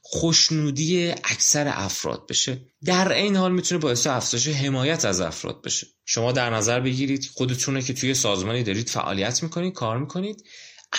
خوشنودی 0.00 1.10
اکثر 1.10 1.72
افراد 1.74 2.26
بشه. 2.26 2.60
در 2.84 3.12
این 3.12 3.36
حال 3.36 3.52
می‌تونه 3.52 3.80
باعث 3.80 4.06
افزایش 4.06 4.48
حمایت 4.48 5.04
از 5.04 5.20
افراد 5.20 5.62
بشه. 5.62 5.86
شما 6.06 6.32
در 6.32 6.50
نظر 6.50 6.80
بگیرید 6.80 7.30
خودتونه 7.34 7.82
که 7.82 7.94
توی 7.94 8.14
سازمانی 8.14 8.62
دارید 8.62 8.88
فعالیت 8.88 9.42
می‌کنید 9.42 9.72
کار 9.72 9.98
می‌کنید 9.98 10.44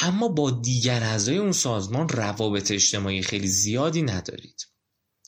اما 0.02 0.28
با 0.28 0.52
دیگر 0.52 1.04
اعضای 1.04 1.38
اون 1.38 1.52
سازمان 1.52 2.10
روابط 2.10 2.71
اجتماعی 2.71 3.21
خیلی 3.21 3.48
زیادی 3.48 4.02
ندارید. 4.02 4.75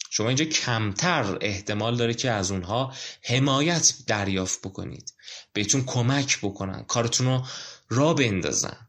شما 0.10 0.28
اینجا 0.28 0.46
کمتر 0.46 1.38
احتمال 1.42 1.98
داره 1.98 2.14
که 2.14 2.32
از 2.32 2.52
اونها 2.52 2.94
حمایت 3.24 3.94
دریافت 4.08 4.62
بکنید. 4.62 5.14
بهتون 5.54 5.84
کمک 5.86 6.40
بکنن 6.42 6.84
کارتون 6.88 7.28
رو 7.28 7.44
را 7.90 8.14
بندازن. 8.14 8.88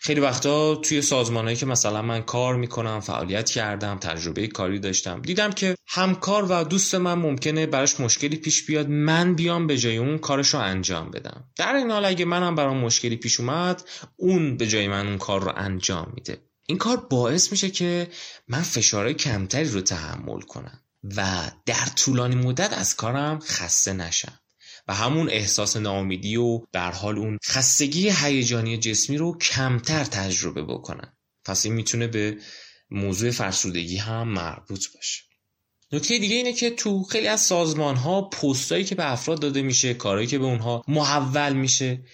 خیلی 0.00 0.20
وقتا 0.20 0.74
توی 0.74 1.02
سازمانهایی 1.02 1.56
که 1.56 1.66
مثلا 1.66 2.02
من 2.02 2.22
کار 2.22 2.56
می‌کنم 2.56 3.00
فعالیت 3.00 3.50
کردم 3.50 3.98
تجربه 3.98 4.46
کاری 4.46 4.78
داشتم 4.78 5.20
دیدم 5.22 5.50
که 5.52 5.76
همکار 5.88 6.46
و 6.50 6.64
دوست 6.64 6.94
من 6.94 7.14
ممکنه 7.14 7.66
براش 7.66 8.00
مشکلی 8.00 8.36
پیش 8.36 8.66
بیاد 8.66 8.88
من 8.88 9.34
بیام 9.34 9.66
به 9.66 9.78
جای 9.78 9.96
اون 9.96 10.18
کارش 10.18 10.48
رو 10.48 10.60
انجام 10.60 11.10
بدم. 11.10 11.44
در 11.56 11.74
این 11.74 11.90
حال 11.90 12.04
اگه 12.04 12.24
منم 12.24 12.54
برام 12.54 12.76
مشکلی 12.76 13.16
پیش 13.16 13.40
اومد 13.40 13.82
اون 14.16 14.56
به 14.56 14.66
جای 14.66 14.88
من 14.88 15.06
اون 15.06 15.18
کار 15.18 15.42
رو 15.42 15.52
انجام 15.56 16.12
میده. 16.14 16.51
این 16.66 16.78
کار 16.78 16.96
باعث 16.96 17.52
میشه 17.52 17.70
که 17.70 18.10
من 18.48 18.62
فشارهای 18.62 19.14
کمتری 19.14 19.68
رو 19.68 19.80
تحمل 19.80 20.40
کنم 20.40 20.82
و 21.16 21.50
در 21.66 21.86
طولانی 21.96 22.34
مدت 22.34 22.72
از 22.72 22.96
کارم 22.96 23.38
خسته 23.38 23.92
نشم 23.92 24.38
و 24.88 24.94
همون 24.94 25.30
احساس 25.30 25.76
ناامیدی 25.76 26.36
و 26.36 26.60
در 26.72 26.92
حال 26.92 27.18
اون 27.18 27.38
خستگی 27.44 28.10
هیجانی 28.10 28.78
جسمی 28.78 29.16
رو 29.16 29.38
کمتر 29.38 30.04
تجربه 30.04 30.62
بکنم. 30.62 31.16
پس 31.44 31.64
این 31.64 31.74
می‌تونه 31.74 32.06
به 32.06 32.38
موضوع 32.90 33.30
فرسودگی 33.30 33.96
هم 33.96 34.28
مربوط 34.28 34.86
باشه. 34.94 35.22
نکته 35.92 36.18
دیگه 36.18 36.36
اینه 36.36 36.52
که 36.52 36.70
تو 36.70 37.02
خیلی 37.04 37.28
از 37.28 37.40
سازمان 37.40 37.96
ها 37.96 38.22
پستایی 38.22 38.84
که 38.84 38.94
به 38.94 39.12
افراد 39.12 39.40
داده 39.40 39.62
میشه 39.62 39.94
کارهایی 39.94 40.26
که 40.26 40.38
به 40.38 40.44
اونها 40.44 40.84
محول 40.88 41.52
میشه 41.52 42.04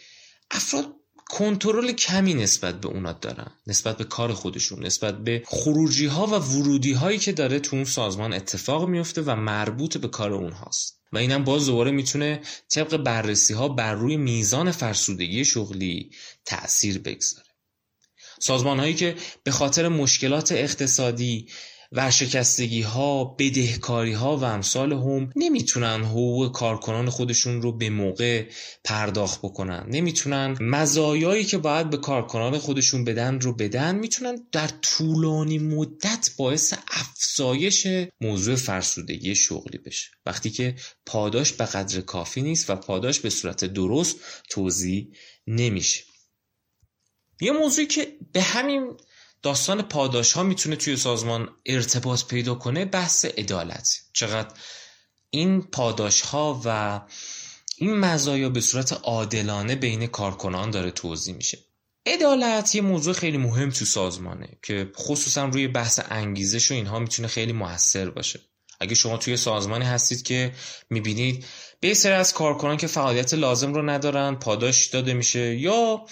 افراد 0.50 0.97
کنترل 1.28 1.92
کمی 1.92 2.34
نسبت 2.34 2.80
به 2.80 2.88
اونا 2.88 3.12
دارن. 3.12 3.50
نسبت 3.66 3.96
به 3.96 4.04
کار 4.04 4.32
خودشون 4.32 4.86
نسبت 4.86 5.18
به 5.18 5.42
خروجی 5.46 6.06
ها 6.06 6.26
و 6.26 6.30
ورودی 6.30 6.92
هایی 6.92 7.18
که 7.18 7.32
داره 7.32 7.60
تو 7.60 7.76
اون 7.76 7.84
سازمان 7.84 8.32
اتفاق 8.32 8.88
میفته 8.88 9.22
و 9.22 9.36
مربوط 9.36 9.96
به 9.96 10.08
کار 10.08 10.32
اونهاست. 10.32 10.98
و 11.12 11.18
اینم 11.18 11.44
باز 11.44 11.66
دوباره 11.66 11.90
می‌تونه 11.90 12.40
طبق 12.70 12.96
بررسی 12.96 13.54
ها 13.54 13.68
بر 13.68 13.94
روی 13.94 14.16
میزان 14.16 14.70
فرسودگی 14.70 15.44
شغلی 15.44 16.10
تأثیر 16.44 16.98
بگذاره. 16.98 17.48
سازمان 18.40 18.78
هایی 18.78 18.94
که 18.94 19.16
به 19.44 19.50
خاطر 19.50 19.88
مشکلات 19.88 20.52
اقتصادی 20.52 21.46
ورشکستگی 21.92 22.82
ها 22.82 23.24
بدهکاری 23.24 24.12
ها 24.12 24.36
و 24.36 24.44
امثال 24.44 24.92
هم 24.92 25.30
نمی‌تونن 25.36 26.04
حقوق 26.04 26.52
کارکنان 26.52 27.10
خودشون 27.10 27.62
رو 27.62 27.72
به 27.72 27.90
موقع 27.90 28.46
پرداخت 28.84 29.38
بکنن. 29.38 29.86
نمی‌تونن 29.88 30.56
مزایایی 30.60 31.44
که 31.44 31.58
باید 31.58 31.90
به 31.90 31.96
کارکنان 31.96 32.58
خودشون 32.58 33.04
بدن 33.04 33.40
رو 33.40 33.54
بدن 33.54 33.94
می‌تونن 33.94 34.46
در 34.52 34.68
طولانی 34.82 35.58
مدت 35.58 36.30
باعث 36.38 36.74
افزایش 36.88 37.86
موضوع 38.20 38.56
فرسودگی 38.56 39.34
شغلی 39.34 39.78
بشه. 39.78 40.10
وقتی 40.26 40.50
که 40.50 40.74
پاداش 41.06 41.52
به 41.52 41.64
قدر 41.64 42.00
کافی 42.00 42.42
نیست 42.42 42.70
و 42.70 42.76
پاداش 42.76 43.20
به 43.20 43.30
صورت 43.30 43.64
درست 43.64 44.16
توضیح 44.50 45.08
نمیشه. 45.46 46.04
یه 47.40 47.52
موضوعی 47.52 47.86
که 47.86 48.16
به 48.32 48.42
همین 48.42 48.96
داستان 49.42 49.82
پاداش 49.82 50.32
ها 50.32 50.42
می‌تونه 50.42 50.76
توی 50.76 50.96
سازمان 50.96 51.48
ارتباط 51.66 52.24
پیدا 52.24 52.54
کنه 52.54 52.84
بحث 52.84 53.24
عدالت. 53.24 53.88
چقدر 54.12 54.54
این 55.30 55.62
پاداش 55.62 56.20
ها 56.20 56.60
و 56.64 57.00
این 57.76 57.96
مزایا 57.96 58.48
به 58.48 58.60
صورت 58.60 58.92
عادلانه 58.92 59.76
بین 59.76 60.06
کارکنان 60.06 60.70
داره 60.70 60.90
توضیح 60.90 61.34
میشه. 61.34 61.58
عدالت 62.06 62.74
یه 62.74 62.82
موضوع 62.82 63.14
خیلی 63.14 63.36
مهم 63.38 63.70
تو 63.70 63.84
سازمانه 63.84 64.58
که 64.62 64.92
خصوصا 64.96 65.44
روی 65.44 65.68
بحث 65.68 66.00
انگیزش 66.10 66.70
و 66.70 66.74
اینها 66.74 66.98
می‌تونه 66.98 67.28
خیلی 67.28 67.52
موثر 67.52 68.10
باشه. 68.10 68.40
اگه 68.80 68.94
شما 68.94 69.16
توی 69.16 69.36
سازمانی 69.36 69.84
هستید 69.84 70.22
که 70.22 70.52
می‌بینید 70.90 71.44
به 71.80 71.94
سری 71.94 72.12
از 72.12 72.32
کارکنان 72.32 72.76
که 72.76 72.86
فعالیت 72.86 73.34
لازم 73.34 73.74
رو 73.74 73.90
ندارن 73.90 74.34
پاداش 74.34 74.86
داده 74.86 75.14
میشه 75.14 75.54
یا 75.54 76.04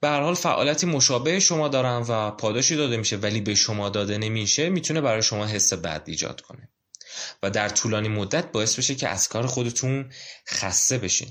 به 0.00 0.08
هر 0.08 0.20
حال 0.20 0.34
فعالیتی 0.34 0.86
مشابه 0.86 1.40
شما 1.40 1.68
دارن 1.68 2.04
و 2.08 2.30
پاداشی 2.30 2.76
داده 2.76 2.96
میشه 2.96 3.16
ولی 3.16 3.40
به 3.40 3.54
شما 3.54 3.88
داده 3.88 4.18
نمیشه 4.18 4.68
می‌تونه 4.68 5.00
برای 5.00 5.22
شما 5.22 5.46
حس 5.46 5.72
بد 5.72 6.02
ایجاد 6.06 6.40
کنه. 6.40 6.68
و 7.42 7.50
در 7.50 7.68
طولانی 7.68 8.08
مدت 8.08 8.52
باعث 8.52 8.78
بشه 8.78 8.94
که 8.94 9.08
از 9.08 9.28
کار 9.28 9.46
خودتون 9.46 10.12
خسته 10.48 10.98
بشین. 10.98 11.28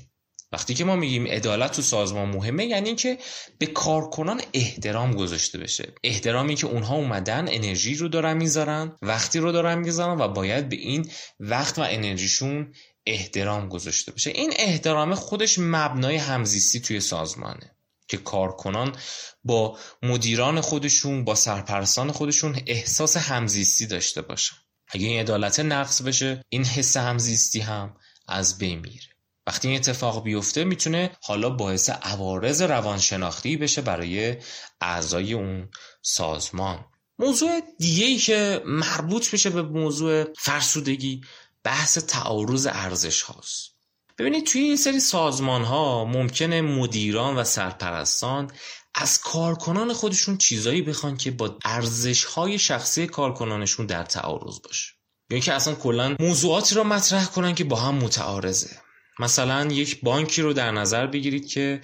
وقتی 0.56 0.74
که 0.74 0.84
ما 0.84 0.96
میگیم 0.96 1.26
عدالت 1.26 1.72
تو 1.72 1.82
سازمان 1.82 2.28
مهمه 2.28 2.66
یعنی 2.66 2.94
که 2.94 3.18
به 3.58 3.66
کارکنان 3.66 4.40
احترام 4.52 5.14
گذاشته 5.14 5.58
بشه. 5.58 5.92
احترامی 6.04 6.54
که 6.54 6.66
اونها 6.66 6.94
اومدن 6.94 7.48
انرژی 7.48 7.94
رو 7.94 8.08
دارن 8.08 8.36
می‌ذارن 8.36 8.96
وقتی 9.02 9.38
رو 9.38 9.52
دارن 9.52 9.78
می‌ذارن 9.78 10.20
و 10.20 10.28
باید 10.28 10.68
به 10.68 10.76
این 10.76 11.10
وقت 11.40 11.78
و 11.78 11.82
انرژیشون 11.82 12.72
احترام 13.06 13.68
گذاشته 13.68 14.12
بشه. 14.12 14.30
این 14.30 14.52
احترام 14.56 15.14
خودش 15.14 15.58
مبنای 15.58 16.16
همزیستی 16.16 16.80
توی 16.80 17.00
سازمانه 17.00 17.76
که 18.08 18.16
کارکنان 18.16 18.96
با 19.44 19.78
مدیران 20.02 20.60
خودشون 20.60 21.24
با 21.24 21.34
سرپرستان 21.34 22.12
خودشون 22.12 22.60
احساس 22.66 23.16
همزیستی 23.16 23.86
داشته 23.86 24.22
باشن. 24.22 24.56
اگه 24.88 25.06
این 25.06 25.20
عدالت 25.20 25.60
نقص 25.60 26.02
بشه 26.02 26.42
این 26.48 26.64
حس 26.64 26.96
همزیستی 26.96 27.60
هم 27.60 27.96
از 28.28 28.58
بین 28.58 28.78
میره. 28.78 29.15
وقتی 29.46 29.68
این 29.68 29.76
اتفاق 29.76 30.22
بیفته 30.22 30.64
می‌تونه 30.64 31.10
حالا 31.22 31.50
باعث 31.50 31.90
عوارض 31.90 32.62
روانشناختی 32.62 33.56
بشه 33.56 33.82
برای 33.82 34.36
اعضای 34.80 35.32
اون 35.32 35.68
سازمان. 36.02 36.84
موضوع 37.18 37.60
دیگه 37.78 38.04
ای 38.04 38.16
که 38.16 38.62
مربوط 38.66 39.32
میشه 39.32 39.50
به 39.50 39.62
موضوع 39.62 40.24
فرسودگی 40.38 41.20
بحث 41.64 41.98
تعارض 41.98 42.66
ارزش 42.70 43.22
هاست. 43.22 43.76
ببینید 44.18 44.46
توی 44.46 44.62
یه 44.62 44.76
سری 44.76 45.00
سازمان 45.00 45.64
ها 45.64 46.04
ممکنه 46.04 46.60
مدیران 46.60 47.36
و 47.36 47.44
سرپرستان 47.44 48.50
از 48.94 49.20
کارکنان 49.20 49.92
خودشون 49.92 50.38
چیزایی 50.38 50.82
بخوان 50.82 51.16
که 51.16 51.30
با 51.30 51.58
ارزش 51.64 52.24
های 52.24 52.58
شخصی 52.58 53.06
کارکنانشون 53.06 53.86
در 53.86 54.02
تعارض 54.02 54.60
باشه. 54.64 54.92
یا 55.30 55.38
که 55.38 55.52
اصلا 55.52 55.74
کلا 55.74 56.16
موضوعاتی 56.20 56.74
را 56.74 56.84
مطرح 56.84 57.26
کنن 57.26 57.54
که 57.54 57.64
با 57.64 57.76
هم 57.76 57.94
متعارضه. 57.94 58.85
مثلا 59.18 59.66
یک 59.72 60.00
بانکی 60.00 60.42
رو 60.42 60.52
در 60.52 60.70
نظر 60.70 61.06
بگیرید 61.06 61.48
که 61.48 61.80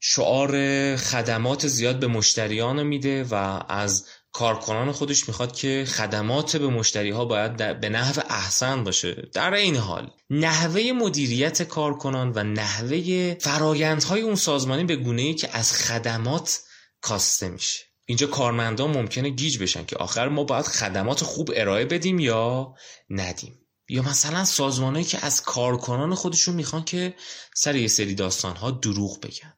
شعار 0.00 0.50
خدمات 0.96 1.66
زیاد 1.66 2.00
به 2.00 2.06
مشتریان 2.06 2.82
میده 2.82 3.24
و 3.24 3.34
از 3.68 4.06
کارکنان 4.32 4.92
خودش 4.92 5.28
می‌خواد 5.28 5.56
که 5.56 5.84
خدمات 5.88 6.56
به 6.56 6.66
مشتری 6.66 7.10
ها 7.10 7.24
باید 7.24 7.80
به 7.80 7.88
نحو 7.88 8.22
احسن 8.28 8.84
باشه. 8.84 9.28
در 9.32 9.54
این 9.54 9.76
حال 9.76 10.10
نحوه 10.30 10.92
مدیریت 10.92 11.62
کارکنان 11.62 12.32
و 12.34 12.42
نحوه 12.42 13.34
فرایندهای 13.34 14.20
اون 14.20 14.34
سازمانی 14.34 14.84
به 14.84 14.96
گونه 14.96 15.22
ای 15.22 15.34
که 15.34 15.56
از 15.56 15.72
خدمات 15.72 16.60
کاسته 17.00 17.48
میشه. 17.48 17.84
اینجا 18.06 18.26
کارمندان 18.26 18.90
ممکنه 18.90 19.28
گیج 19.28 19.58
بشن 19.58 19.84
که 19.84 19.96
آخر 19.96 20.28
ما 20.28 20.44
باید 20.44 20.66
خدمات 20.66 21.24
خوب 21.24 21.50
ارائه 21.54 21.84
بدیم 21.84 22.18
یا 22.18 22.74
ندیم. 23.10 23.59
یا 23.90 24.02
مثلا 24.02 24.44
سازمانهایی 24.44 25.04
که 25.04 25.24
از 25.26 25.42
کارکنان 25.42 26.14
خودشون 26.14 26.54
می‌خوان 26.54 26.84
که 26.84 27.14
سر 27.54 27.76
یه 27.76 27.88
سری 27.88 28.14
داستان 28.14 28.56
ها 28.56 28.70
دروغ 28.70 29.20
بگن. 29.20 29.54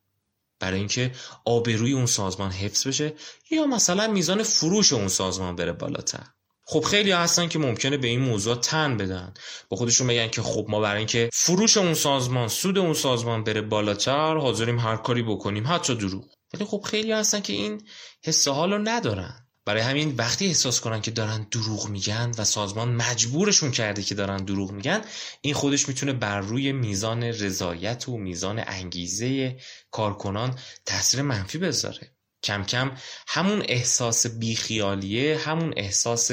برای 0.61 0.79
اینکه 0.79 1.12
آبروی 1.45 1.92
اون 1.92 2.07
سازمان 2.07 2.51
حفظ 2.51 2.87
بشه 2.87 3.14
یا 3.51 3.66
مثلا 3.66 4.07
میزان 4.07 4.42
فروش 4.42 4.92
اون 4.92 5.09
سازمان 5.09 5.57
بره 5.57 5.73
بالاتر. 5.73 6.27
خب 6.64 6.81
خیلی 6.81 7.11
هستن 7.11 7.49
که 7.49 7.59
ممکنه 7.59 7.97
به 7.97 8.09
این 8.09 8.21
موضوع 8.21 8.55
تن 8.55 8.97
بدن. 8.97 9.35
با 9.68 9.77
خودشون 9.77 10.07
بگن 10.07 10.29
که 10.29 10.42
خب 10.42 10.66
ما 10.68 10.81
برای 10.81 10.99
اینکه 10.99 11.31
فروش 11.33 11.77
اون 11.77 11.95
سازمان 11.95 12.49
سود 12.49 12.79
اون 12.79 12.95
سازمان 12.95 13.45
بره 13.45 13.61
بالاتر 13.61 14.37
حاضریم 14.37 14.79
هر 14.79 14.97
کاری 14.97 15.23
بکنیم. 15.23 15.66
حتی 15.66 15.95
دروغ. 15.95 16.25
ولی 16.55 16.64
خب 16.64 16.83
خیلی 16.87 17.12
هستن 17.12 17.40
که 17.40 17.53
این 17.53 17.88
حس 18.25 18.49
حال 18.49 18.73
رو 18.73 18.79
ندارن. 18.79 19.41
برای 19.64 19.83
همین 19.83 20.14
وقتی 20.16 20.46
احساس 20.46 20.81
کنن 20.81 21.01
که 21.01 21.11
دارن 21.11 21.46
دروغ 21.51 21.88
میگن 21.88 22.33
و 22.38 22.44
سازمان 22.44 22.94
مجبورشون 22.94 23.70
کرده 23.70 24.03
که 24.03 24.14
دارن 24.14 24.37
دروغ 24.37 24.70
میگن 24.70 25.01
این 25.40 25.55
خودش 25.55 25.88
می‌تونه 25.88 26.12
بر 26.12 26.40
روی 26.40 26.72
میزان 26.72 27.22
رضایت 27.22 28.09
و 28.09 28.18
میزان 28.18 28.62
انگیزه 28.66 29.57
کارکنان 29.90 30.59
تاثیر 30.87 31.22
منفی 31.22 31.59
بذاره. 31.59 32.12
کم 32.42 32.64
کم 32.64 32.92
همون 33.29 33.62
احساس 33.68 34.27
بیخیالیه 34.27 35.38
همون 35.38 35.75
احساس 35.77 36.31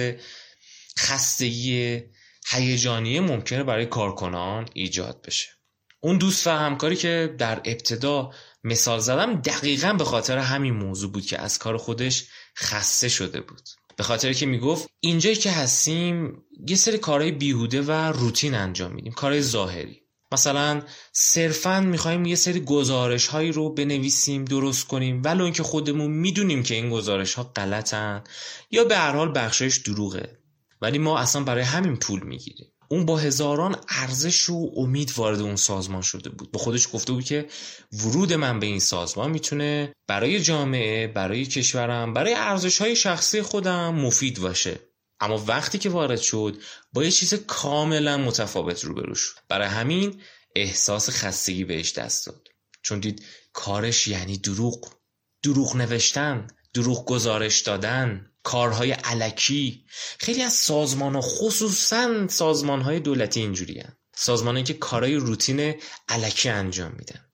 خستگی 0.99 2.01
هیجانی 2.47 3.19
ممکنه 3.19 3.63
برای 3.63 3.85
کارکنان 3.85 4.69
ایجاد 4.73 5.21
بشه. 5.21 5.49
اون 5.99 6.17
دوست 6.17 6.47
و 6.47 6.49
همکاری 6.49 6.95
که 6.95 7.35
در 7.37 7.61
ابتدا 7.65 8.31
مثال 8.63 8.99
زدم 8.99 9.41
دقیقا 9.41 9.93
به 9.93 10.03
خاطر 10.03 10.37
همین 10.37 10.73
موضوع 10.73 11.11
بود 11.11 11.25
که 11.25 11.41
از 11.41 11.59
کار 11.59 11.77
خودش 11.77 12.25
خسته 12.59 13.09
شده 13.09 13.41
بود. 13.41 13.69
به 13.97 14.03
خاطر 14.03 14.33
که 14.33 14.45
می‌گفت 14.45 14.89
اینجایی 14.99 15.35
که 15.35 15.51
هستیم 15.51 16.43
یه 16.67 16.75
سری 16.75 16.97
کارهای 16.97 17.31
بیهوده 17.31 17.81
و 17.81 17.91
روتین 17.91 18.55
انجام 18.55 18.91
میدیم 18.91 19.13
کارهای 19.13 19.41
ظاهری. 19.41 20.01
مثلا 20.31 20.81
صرفا 21.13 21.79
می‌خوایم 21.79 22.25
یه 22.25 22.35
سری 22.35 22.59
گزارش 22.59 23.27
هایی 23.27 23.51
رو 23.51 23.73
بنویسیم 23.73 24.45
درست 24.45 24.87
کنیم 24.87 25.21
ولو 25.25 25.43
اینکه 25.43 25.63
خودمون 25.63 26.11
می‌دونیم 26.11 26.63
که 26.63 26.75
این 26.75 26.89
گزارش 26.89 27.33
ها 27.33 27.43
غلطن 27.43 28.23
یا 28.71 28.83
به 28.83 28.97
هر 28.97 29.11
حال 29.11 29.31
بخشایش 29.35 29.77
دروغه. 29.77 30.39
ولی 30.81 30.97
ما 30.97 31.19
اصلا 31.19 31.43
برای 31.43 31.63
همین 31.63 31.95
پول 31.95 32.23
می‌گیریم. 32.23 32.71
اون 32.91 33.05
با 33.05 33.17
هزاران 33.17 33.75
ارزش 33.89 34.49
و 34.49 34.71
امید 34.75 35.13
وارد 35.17 35.41
اون 35.41 35.55
سازمان 35.55 36.01
شده 36.01 36.29
بود. 36.29 36.51
به 36.51 36.57
خودش 36.57 36.87
گفته 36.93 37.13
بود 37.13 37.23
که 37.23 37.47
ورود 37.93 38.33
من 38.33 38.59
به 38.59 38.65
این 38.65 38.79
سازمان 38.79 39.31
می‌تونه 39.31 39.93
برای 40.07 40.39
جامعه 40.39 41.07
برای 41.07 41.45
کشورم 41.45 42.13
برای 42.13 42.33
ارزش 42.33 42.81
های 42.81 42.95
شخصی 42.95 43.41
خودم 43.41 43.95
مفید 43.95 44.39
باشه. 44.39 44.79
اما 45.19 45.43
وقتی 45.47 45.77
که 45.77 45.89
وارد 45.89 46.19
شد 46.19 46.57
با 46.93 47.03
یه 47.03 47.11
چیز 47.11 47.33
کاملا 47.33 48.17
متفاوت 48.17 48.83
روبرو 48.83 49.15
شد. 49.15 49.35
برای 49.49 49.67
همین 49.67 50.21
احساس 50.55 51.09
خستگی 51.09 51.63
بهش 51.63 51.91
دست 51.91 52.25
داد. 52.25 52.47
چون 52.81 52.99
دید 52.99 53.25
کارش 53.53 54.07
یعنی 54.07 54.37
دروغ. 54.37 54.93
دروغ 55.43 55.75
نوشتن 55.75 56.47
دروغ 56.73 57.05
گزارش 57.05 57.61
دادن. 57.61 58.28
کارهای 58.43 58.91
علکی. 58.91 59.85
خیلی 60.19 60.41
از 60.41 60.53
سازمان 60.53 61.15
ها 61.15 61.21
خصوصا 61.21 62.27
سازمان 62.27 62.81
های 62.81 62.99
دولتی 62.99 63.39
اینجوری 63.39 63.79
هن. 63.79 63.97
سازمان 64.15 64.63
که 64.63 64.73
کارهای 64.73 65.15
روتین 65.15 65.73
علکی 66.09 66.49
انجام 66.49 66.91
میدن. 66.97 67.29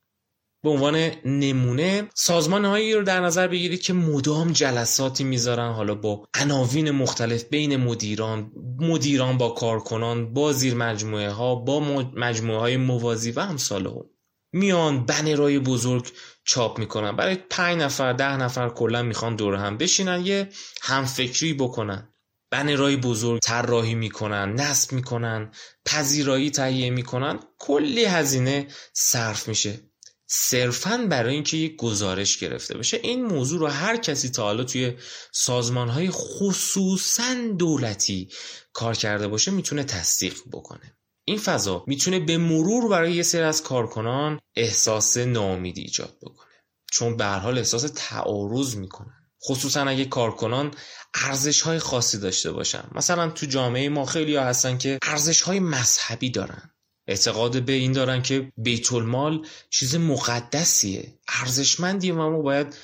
به 0.66 0.72
عنوان 0.72 1.12
نمونه 1.26 2.10
سازمان 2.16 2.66
هایی 2.66 2.94
رو 2.94 3.04
در 3.04 3.20
نظر 3.20 3.48
بگیرید 3.48 3.82
که 3.82 3.94
مدام 3.94 4.52
جلساتی 4.52 5.24
می‌ذارن 5.24 5.72
حالا 5.72 5.96
با 5.96 6.28
عناوین 6.36 6.92
مختلف 6.92 7.44
بین 7.44 7.78
مدیران 7.78 8.52
مدیران 8.80 9.38
با 9.38 9.50
کارکنان 9.50 10.34
با 10.34 10.54
زیر 10.54 10.74
مجموعه 10.76 11.30
ها 11.30 11.56
با 11.56 11.80
مجموعه 12.16 12.60
های 12.60 12.78
موازی 12.78 13.32
و 13.32 13.40
همساله 13.40 13.90
هم 13.90 14.10
میان 14.56 15.06
بنرای 15.06 15.60
بزرگ 15.60 16.12
چاپ 16.44 16.80
می‌کنن. 16.80 17.16
برای 17.16 17.36
پنج 17.36 17.82
نفر 17.82 18.14
ده 18.14 18.38
نفر 18.38 18.70
کلا 18.70 19.04
می‌خوان 19.04 19.36
دور 19.36 19.56
هم 19.56 19.78
بشینن 19.78 20.26
یه 20.26 20.50
همفکری 20.82 21.54
بکنن. 21.54 22.10
بنرای 22.52 22.96
بزرگ 22.96 23.42
طراحی 23.42 23.96
می‌کنن 23.96 24.54
نصب 24.54 24.92
می‌کنن 24.92 25.52
پذیرایی 25.86 26.52
تهیه 26.52 26.90
می‌کنن. 26.90 27.40
کلی 27.60 28.06
هزینه 28.06 28.68
صرف 28.94 29.48
میشه. 29.48 29.80
صرفا 30.28 31.08
برای 31.10 31.34
اینکه 31.34 31.58
یک 31.58 31.76
گزارش 31.76 32.38
گرفته 32.38 32.78
بشه. 32.78 33.00
این 33.04 33.26
موضوع 33.26 33.60
رو 33.60 33.68
هر 33.68 33.98
کسی 33.98 34.30
تا 34.30 34.44
حالا 34.44 34.64
توی 34.64 34.94
سازمان 35.32 35.90
های 35.90 36.10
خصوصا 36.12 37.36
دولتی 37.60 38.30
کار 38.74 38.96
کرده 38.96 39.28
باشه 39.28 39.52
می‌تونه 39.52 39.84
تصدیق 39.84 40.36
بکنه. 40.52 40.98
این 41.26 41.38
فضا 41.38 41.84
می‌تونه 41.88 42.20
به 42.20 42.38
مرور 42.38 42.90
برای 42.90 43.14
یه 43.14 43.24
سری 43.24 43.42
از 43.42 43.64
کارکنان 43.64 44.40
احساس 44.56 45.18
ناامیدی 45.18 45.82
ایجاد 45.82 46.18
بکنه. 46.22 46.52
چون 46.92 47.18
به 47.18 47.26
حال 47.26 47.58
احساس 47.58 47.92
تعارض 47.96 48.76
می‌کنن. 48.76 49.14
خصوصا 49.44 49.82
اگه 49.82 50.06
کارکنان 50.06 50.74
ارزش 51.14 51.62
های 51.62 51.80
خاصی 51.80 52.18
داشته 52.18 52.52
باشن. 52.52 52.84
مثلا 52.92 53.30
تو 53.30 53.46
جامعه 53.46 53.90
ما 53.90 54.06
خیلی 54.06 54.36
ها 54.36 54.44
هستن 54.44 54.78
که 54.78 55.00
ارزش 55.04 55.42
های 55.42 55.60
مذهبی 55.60 56.30
دارن. 56.30 56.72
اعتقاد 57.08 57.64
به 57.64 57.74
این 57.74 57.92
دارن 57.92 58.22
که 58.22 58.52
بیت 58.58 58.94
المال 58.94 59.48
چیز 59.70 59.96
مقدسیه. 59.96 61.20
ارزشمندیه 61.28 62.14
و 62.14 62.30
ما 62.30 62.42
باید 62.42 62.76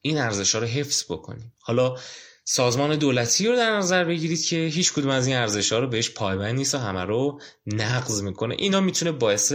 این 0.00 0.18
ارزش 0.18 0.54
ها 0.54 0.60
رو 0.60 0.66
حفظ 0.66 1.04
بکنیم. 1.04 1.52
حالا 1.60 1.96
سازمان 2.52 2.96
دولتی 2.96 3.46
رو 3.46 3.56
در 3.56 3.76
نظر 3.76 4.04
بگیرید 4.04 4.44
که 4.44 4.56
هیچ 4.56 4.92
کدوم 4.92 5.10
از 5.10 5.26
این 5.26 5.36
ارزش 5.36 5.72
ها 5.72 5.78
رو 5.78 5.86
بهش 5.86 6.10
پایبند 6.10 6.56
نیست 6.56 6.74
و 6.74 6.78
همه 6.78 7.04
رو 7.04 7.40
نقض 7.66 8.22
می‌کنه. 8.22 8.56
اینا 8.58 8.80
می‌تونه 8.80 9.12
باعث 9.12 9.54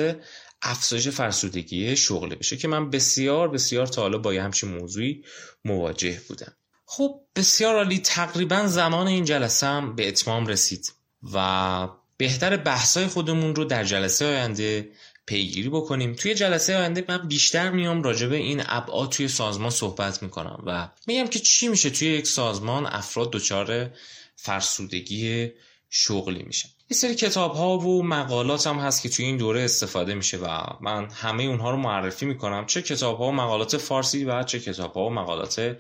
افزایش 0.62 1.08
فرسودگی 1.08 1.96
شغلی 1.96 2.36
بشه 2.36 2.58
که 2.58 2.68
من 2.68 2.90
بسیار 2.90 3.48
بسیار 3.48 3.88
تا 3.88 4.02
حالا 4.02 4.18
با 4.18 4.34
یه 4.34 4.44
همچین 4.44 4.70
موضوعی 4.70 5.24
مواجه 5.66 6.22
بودم. 6.28 6.54
خب 6.86 7.22
بسیار 7.36 7.76
عالی. 7.76 8.00
تقریبا 8.00 8.68
زمان 8.68 9.08
این 9.08 9.26
جلسه 9.26 9.68
هم 9.68 9.96
به 9.96 10.08
اتمام 10.08 10.48
رسید 10.48 10.94
و 11.34 11.88
بهتر 12.18 12.58
بحثای 12.58 13.08
خودمون 13.08 13.56
رو 13.56 13.66
در 13.66 13.84
جلسه 13.84 14.26
آینده 14.26 14.90
پیگیری 15.26 15.70
بکنیم. 15.70 16.14
توی 16.14 16.36
جلسه 16.36 16.78
آینده 16.78 17.06
من 17.10 17.28
بیشتر 17.28 17.72
میام 17.72 18.04
راجع 18.04 18.28
به 18.28 18.36
این 18.36 18.64
ابعاد 18.66 19.10
توی 19.10 19.28
سازمان 19.28 19.70
صحبت 19.70 20.24
می‌کنم 20.24 20.64
و 20.66 20.90
میگم 21.08 21.28
که 21.28 21.40
چی 21.40 21.68
میشه 21.68 21.90
توی 21.90 22.08
یک 22.08 22.28
سازمان 22.28 22.86
افراد 22.86 23.32
دچار 23.32 23.90
فرسودگی 24.36 25.52
شغلی 25.90 26.44
میشن. 26.44 26.70
یه 26.90 26.98
سری 26.98 27.16
کتاب 27.16 27.56
ها 27.56 27.78
و 27.78 28.04
مقالات 28.04 28.68
هم 28.68 28.80
هست 28.80 29.02
که 29.02 29.10
توی 29.10 29.26
این 29.26 29.38
دوره 29.38 29.62
استفاده 29.62 30.14
میشه 30.14 30.38
و 30.38 30.60
من 30.82 31.10
همه 31.12 31.44
اونها 31.44 31.72
رو 31.72 31.78
معرفی 31.78 32.26
می‌کنم. 32.26 32.66
چه 32.66 32.82
کتاب 32.82 33.18
ها 33.18 33.26
و 33.26 33.32
مقالات 33.32 33.78
فارسی 33.78 34.26
و 34.26 34.44
چه 34.44 34.60
کتاب 34.60 34.94
ها 34.94 35.06
و 35.06 35.10
مقالات 35.10 35.78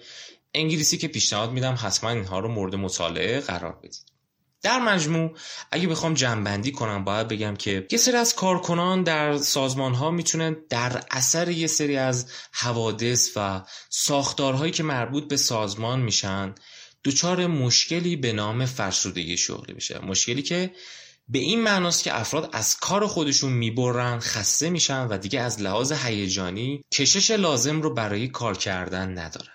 انگلیسی 0.53 0.97
که 0.97 1.07
پیشنهاد 1.07 1.51
میدم 1.51 1.77
حتما 1.81 2.09
اینها 2.09 2.39
رو 2.39 2.47
مورد 2.47 2.75
مطالعه 2.75 3.39
قرار 3.39 3.79
بدید. 3.83 4.14
در 4.65 4.79
مجموع 4.79 5.31
اگه 5.71 5.87
بخوام 5.87 6.13
جنبندی 6.13 6.71
کنم 6.71 7.03
باید 7.03 7.27
بگم 7.27 7.55
که 7.55 7.87
یه 7.91 7.97
سری 7.97 8.17
از 8.17 8.35
کارکنان 8.35 9.03
در 9.03 9.37
سازمان 9.37 9.93
ها 9.93 10.11
می‌تونن 10.11 10.55
در 10.69 11.03
اثر 11.11 11.49
یه 11.49 11.67
سری 11.67 11.97
از 11.97 12.31
حوادث 12.51 13.29
و 13.35 13.61
ساختارهایی 13.89 14.71
که 14.71 14.83
مربوط 14.83 15.27
به 15.27 15.37
سازمان 15.37 15.99
میشن 15.99 16.55
دچار 17.03 17.47
مشکلی 17.47 18.15
به 18.15 18.33
نام 18.33 18.65
فرسودگی 18.65 19.37
شغلی 19.37 19.73
بشه. 19.73 19.99
مشکلی 19.99 20.41
که 20.41 20.71
به 21.27 21.39
این 21.39 21.63
معناست 21.63 22.03
که 22.03 22.19
افراد 22.19 22.49
از 22.53 22.77
کار 22.77 23.07
خودشون 23.07 23.53
می‌برن 23.53 24.19
خسته 24.19 24.69
میشن 24.69 25.07
و 25.07 25.17
دیگه 25.17 25.41
از 25.41 25.61
لحاظ 25.61 25.91
هیجانی 25.91 26.81
کشش 26.93 27.31
لازم 27.31 27.81
رو 27.81 27.93
برای 27.93 28.27
کار 28.27 28.57
کردن 28.57 29.17
ندارن. 29.17 29.54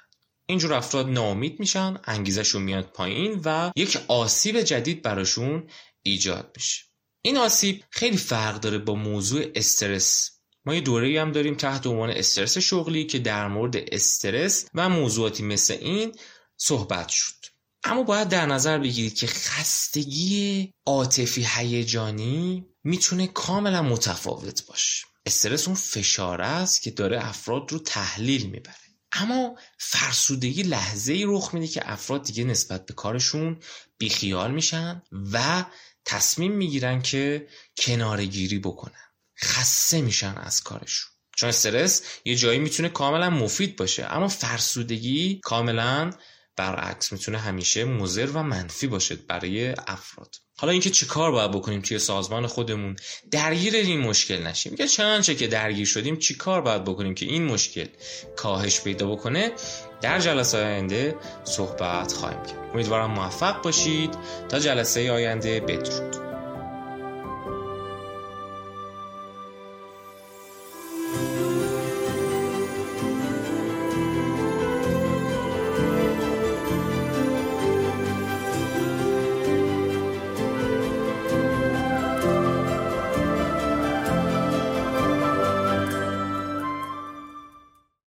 اینجور 0.51 0.75
افراد 0.75 1.09
ناامید 1.09 1.61
میشن 1.61 1.97
انگیزشون 2.05 2.63
میاد 2.63 2.85
پایین 2.85 3.41
و 3.45 3.73
یک 3.77 3.99
آسیب 4.09 4.63
جدید 4.63 5.03
براشون 5.03 5.69
ایجاد 6.03 6.53
میشه. 6.57 6.85
این 7.23 7.37
آسیب 7.37 7.85
خیلی 7.91 8.17
فرق 8.17 8.61
داره 8.61 8.79
با 8.79 8.95
موضوع 8.95 9.45
استرس. 9.55 10.31
ما 10.65 10.75
یه 10.75 10.81
دوره 10.81 11.21
هم 11.21 11.33
داریم 11.33 11.55
تحت 11.55 11.87
عنوان 11.87 12.11
استرس 12.11 12.59
شغلی 12.59 13.05
که 13.05 13.19
در 13.19 13.49
مورد 13.49 13.77
استرس 13.93 14.67
و 14.75 14.89
موضوعاتی 14.89 15.43
مثل 15.43 15.75
این 15.75 16.13
صحبت 16.57 17.09
شد. 17.09 17.35
اما 17.85 18.03
باید 18.03 18.29
در 18.29 18.47
نظر 18.47 18.79
بگیرید 18.79 19.15
که 19.15 19.27
خستگی 19.27 20.73
عاطفی 20.87 21.47
هیجانی 21.57 22.67
می‌تونه 22.85 23.27
کاملا 23.27 23.83
متفاوت 23.83 24.67
باشه. 24.67 25.07
استرس 25.27 25.67
اون 25.67 25.77
فشار 25.77 26.41
است 26.43 26.83
که 26.83 26.91
داره 26.91 27.29
افراد 27.29 27.73
رو 27.73 27.79
تحلیل 27.79 28.47
می‌بره. 28.47 28.89
اما 29.12 29.57
فرسودگی 29.79 30.62
لحظه 30.62 31.12
ای 31.12 31.25
رخ 31.29 31.55
میده 31.55 31.68
که 31.68 31.92
افراد 31.92 32.25
دیگه 32.25 32.44
نسبت 32.44 32.87
به 32.87 32.94
کارشون 32.94 33.61
بیخیال 33.99 34.51
میشن 34.51 35.03
و 35.33 35.64
تصمیم 36.05 36.53
می‌گیرن 36.53 37.03
که 37.03 37.49
کنارگیری 37.77 38.59
بکنن. 38.59 39.05
خسته 39.42 40.01
میشن 40.01 40.35
از 40.37 40.62
کارشون. 40.62 41.11
چون 41.37 41.49
استرس 41.49 42.03
یه 42.25 42.37
جایی 42.37 42.59
می‌تونه 42.59 42.88
کاملا 42.88 43.31
مفید 43.31 43.77
باشه 43.77 44.05
اما 44.05 44.29
فرسودگی 44.29 45.40
کاملا 45.42 46.11
برعکس 46.57 47.13
می‌تونه 47.13 47.39
همیشه 47.39 47.85
مضر 47.85 48.27
و 48.27 48.43
منفی 48.43 48.87
باشه 48.87 49.17
برای 49.29 49.75
افراد. 49.87 50.37
حالا 50.57 50.73
اینکه 50.73 50.91
چه 50.91 51.07
کار 51.07 51.33
باید 51.33 51.51
بکنیم 51.51 51.81
توی 51.81 51.99
سازمان 51.99 52.47
خودمون؟ 52.47 52.97
درگیر 53.31 53.75
این 53.75 54.01
مشکل 54.01 54.43
نشیم. 54.43 54.77
یا 54.79 54.87
چنانچه 54.87 55.35
که 55.35 55.47
درگیر 55.47 55.87
شدیم 55.87 56.17
چی 56.17 56.35
کار 56.35 56.61
باید 56.61 56.85
بکنیم 56.85 57.15
که 57.15 57.27
این 57.27 57.45
مشکل 57.45 57.87
کاهش 58.37 58.81
پیدا 58.81 59.11
بکنه؟ 59.11 59.53
در 60.01 60.19
جلسه 60.19 60.59
آینده 60.59 61.17
صحبت 61.45 62.13
خواهیم 62.13 62.43
کرد. 62.43 62.71
امیدوارم 62.75 63.11
موفق 63.11 63.63
باشید. 63.63 64.15
تا 64.49 64.59
جلسه 64.59 65.13
آینده 65.13 65.61
بدرود. 65.61 66.30